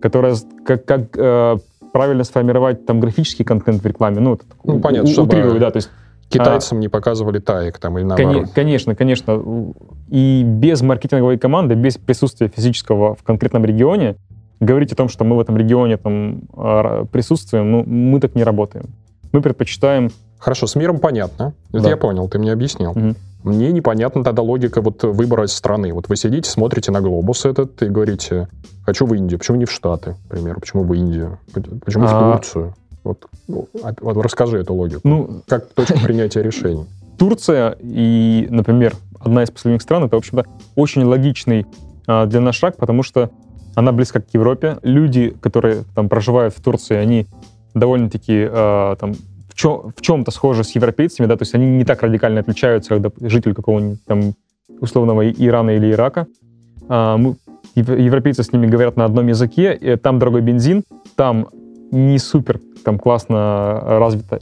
[0.00, 0.34] которая
[0.64, 1.58] как, как а,
[1.92, 4.20] правильно сформировать там графический контент в рекламе.
[4.20, 5.58] Ну, ну понятно, у, чтобы...
[5.58, 5.90] да, то есть
[6.30, 8.50] Китайцам а, не показывали таек там или наоборот.
[8.54, 9.42] Конечно, конечно.
[10.08, 14.16] И без маркетинговой команды, без присутствия физического в конкретном регионе,
[14.60, 18.44] говорить о том, что мы в этом регионе там а, присутствуем, ну, мы так не
[18.44, 18.86] работаем.
[19.32, 20.10] Мы предпочитаем...
[20.38, 21.52] Хорошо, с миром понятно.
[21.70, 21.88] Это да.
[21.90, 22.92] я понял, ты мне объяснил.
[22.92, 23.14] Угу.
[23.42, 25.92] Мне непонятна тогда логика вот выбора страны.
[25.92, 28.48] Вот вы сидите, смотрите на глобус этот и говорите,
[28.84, 29.38] хочу в Индию.
[29.38, 30.60] Почему не в Штаты, к примеру?
[30.60, 31.38] Почему в Индию?
[31.84, 32.08] Почему а...
[32.08, 32.74] в Турцию?
[33.04, 35.00] Вот, ну, вот расскажи эту логику.
[35.04, 36.86] Ну, как точка принятия решений.
[37.18, 41.66] Турция и, например, одна из последних стран, это, в общем-то, очень логичный
[42.06, 43.30] а, для нас шаг, потому что
[43.74, 44.78] она близка к Европе.
[44.82, 47.26] Люди, которые там проживают в Турции, они
[47.74, 49.12] довольно-таки а, там
[49.48, 52.94] в, чем, в чем-то схожи с европейцами, да, то есть они не так радикально отличаются,
[52.94, 54.34] когда житель какого-нибудь там
[54.80, 56.26] условного Ирана или Ирака.
[56.88, 57.36] А, мы,
[57.74, 60.84] европейцы с ними говорят на одном языке, там дорогой бензин,
[61.16, 61.48] там
[61.90, 64.40] не супер там классно развита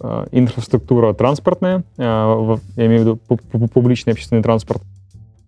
[0.00, 2.02] э, инфраструктура транспортная, э,
[2.76, 4.82] я имею в виду публичный общественный транспорт.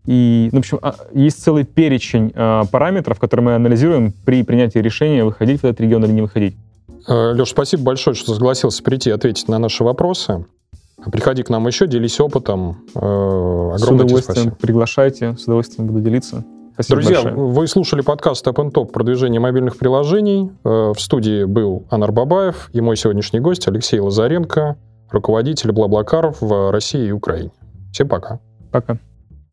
[0.07, 4.79] И, ну, в общем, а, есть целый перечень э, параметров, которые мы анализируем при принятии
[4.79, 6.57] решения, выходить в этот регион или не выходить.
[7.07, 10.45] Леш, спасибо большое, что согласился прийти ответить на наши вопросы.
[11.11, 12.85] Приходи к нам еще, делись опытом.
[12.95, 14.57] Огромное с удовольствием спасибо.
[14.57, 16.45] приглашайте, с удовольствием буду делиться.
[16.75, 17.35] Спасибо Друзья, большое.
[17.35, 20.53] вы слушали подкаст and Top продвижение мобильных приложений.
[20.65, 24.77] Э, в студии был Анар Бабаев и мой сегодняшний гость Алексей Лазаренко,
[25.11, 27.51] руководитель Блаблакар в России и Украине.
[27.93, 28.41] Всем пока.
[28.71, 28.99] Пока.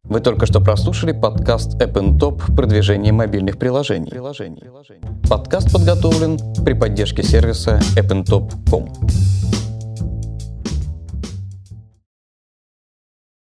[0.04, 4.12] Вы только что прослушали подкаст App and Top продвижение мобильных приложений.
[4.12, 4.64] приложений.
[5.30, 9.57] Подкаст подготовлен при поддержке сервиса appntop.com.